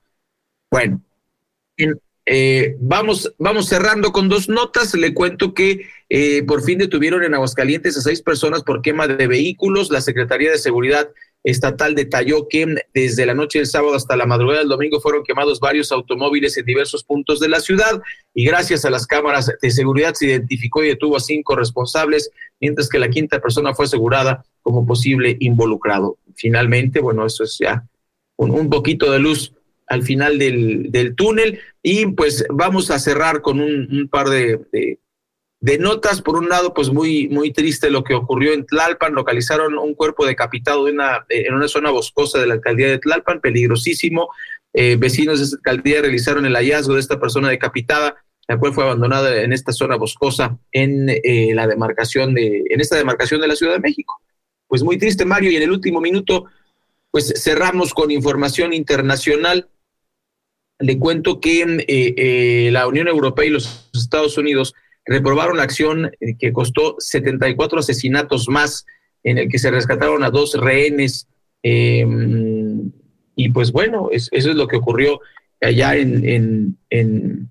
[0.70, 1.02] Bueno,
[1.76, 4.94] en, eh, vamos, vamos cerrando con dos notas.
[4.94, 9.26] Le cuento que eh, por fin detuvieron en Aguascalientes a seis personas por quema de
[9.26, 9.90] vehículos.
[9.90, 11.08] La Secretaría de Seguridad
[11.44, 15.60] Estatal detalló que desde la noche del sábado hasta la madrugada del domingo fueron quemados
[15.60, 18.00] varios automóviles en diversos puntos de la ciudad
[18.32, 22.88] y gracias a las cámaras de seguridad se identificó y detuvo a cinco responsables, mientras
[22.88, 26.16] que la quinta persona fue asegurada como posible involucrado.
[26.34, 27.84] Finalmente, bueno, eso es ya
[28.36, 29.52] un, un poquito de luz
[29.86, 31.60] al final del, del, túnel.
[31.82, 34.60] Y pues vamos a cerrar con un, un par de,
[35.60, 36.22] de, notas.
[36.22, 39.14] Por un lado, pues muy, muy triste lo que ocurrió en Tlalpan.
[39.14, 43.40] Localizaron un cuerpo decapitado de una, en una zona boscosa de la alcaldía de Tlalpan,
[43.40, 44.30] peligrosísimo.
[44.72, 48.16] Eh, vecinos de esa alcaldía realizaron el hallazgo de esta persona decapitada,
[48.48, 52.96] la cual fue abandonada en esta zona boscosa en eh, la demarcación de, en esta
[52.96, 54.20] demarcación de la Ciudad de México.
[54.66, 56.46] Pues muy triste, Mario, y en el último minuto,
[57.10, 59.68] pues cerramos con información internacional
[60.78, 66.10] le cuento que eh, eh, la Unión Europea y los Estados Unidos reprobaron la acción
[66.20, 68.86] eh, que costó 74 asesinatos más,
[69.22, 71.28] en el que se rescataron a dos rehenes.
[71.62, 72.06] Eh,
[73.36, 75.20] y pues bueno, es, eso es lo que ocurrió
[75.60, 77.50] allá en, en, en,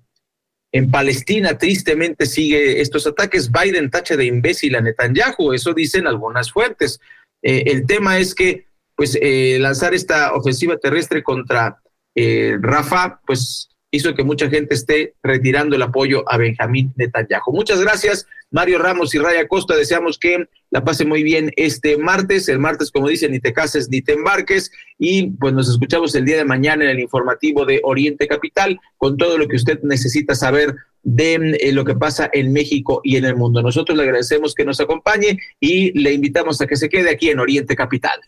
[0.72, 1.58] en, Palestina.
[1.58, 3.50] Tristemente sigue estos ataques.
[3.50, 7.00] Biden tacha de imbécil a Netanyahu, eso dicen algunas fuentes.
[7.42, 9.18] El tema es que pues
[9.58, 11.82] lanzar esta ofensiva terrestre contra
[12.14, 17.52] eh, Rafa, pues hizo que mucha gente esté retirando el apoyo a Benjamín Netanyahu.
[17.52, 19.76] Muchas gracias, Mario Ramos y Raya Costa.
[19.76, 22.48] Deseamos que la pase muy bien este martes.
[22.48, 24.72] El martes, como dicen, ni te cases ni te embarques.
[24.98, 29.16] Y pues nos escuchamos el día de mañana en el informativo de Oriente Capital con
[29.16, 33.26] todo lo que usted necesita saber de eh, lo que pasa en México y en
[33.26, 33.62] el mundo.
[33.62, 37.38] Nosotros le agradecemos que nos acompañe y le invitamos a que se quede aquí en
[37.38, 38.18] Oriente Capital.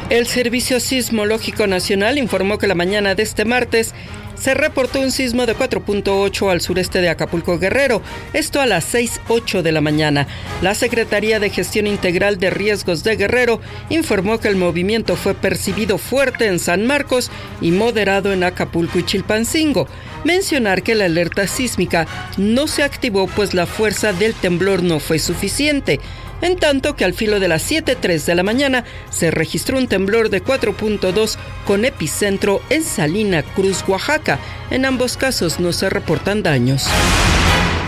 [0.08, 3.92] El Servicio Sismológico Nacional informó que la mañana de este martes
[4.38, 9.62] se reportó un sismo de 4.8 al sureste de Acapulco Guerrero, esto a las 6.08
[9.62, 10.26] de la mañana.
[10.62, 15.98] La Secretaría de Gestión Integral de Riesgos de Guerrero informó que el movimiento fue percibido
[15.98, 17.30] fuerte en San Marcos
[17.60, 19.88] y moderado en Acapulco y Chilpancingo.
[20.24, 22.06] Mencionar que la alerta sísmica
[22.36, 26.00] no se activó pues la fuerza del temblor no fue suficiente
[26.42, 30.30] en tanto que al filo de las 7.03 de la mañana se registró un temblor
[30.30, 34.38] de 4.2 con epicentro en Salina Cruz, Oaxaca.
[34.70, 36.86] En ambos casos no se reportan daños.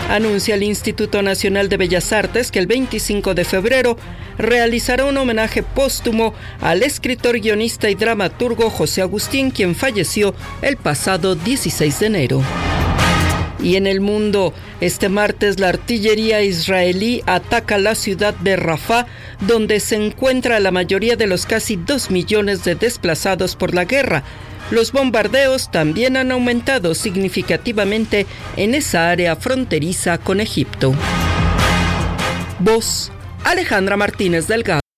[0.09, 3.95] Anuncia el Instituto Nacional de Bellas Artes que el 25 de febrero
[4.39, 10.33] realizará un homenaje póstumo al escritor, guionista y dramaturgo José Agustín, quien falleció
[10.63, 12.41] el pasado 16 de enero.
[13.61, 19.05] Y en el mundo, este martes la artillería israelí ataca la ciudad de Rafah,
[19.41, 24.23] donde se encuentra la mayoría de los casi 2 millones de desplazados por la guerra.
[24.71, 30.93] Los bombardeos también han aumentado significativamente en esa área fronteriza con Egipto.
[32.59, 33.11] Voz
[33.43, 34.81] Alejandra Martínez Delgado.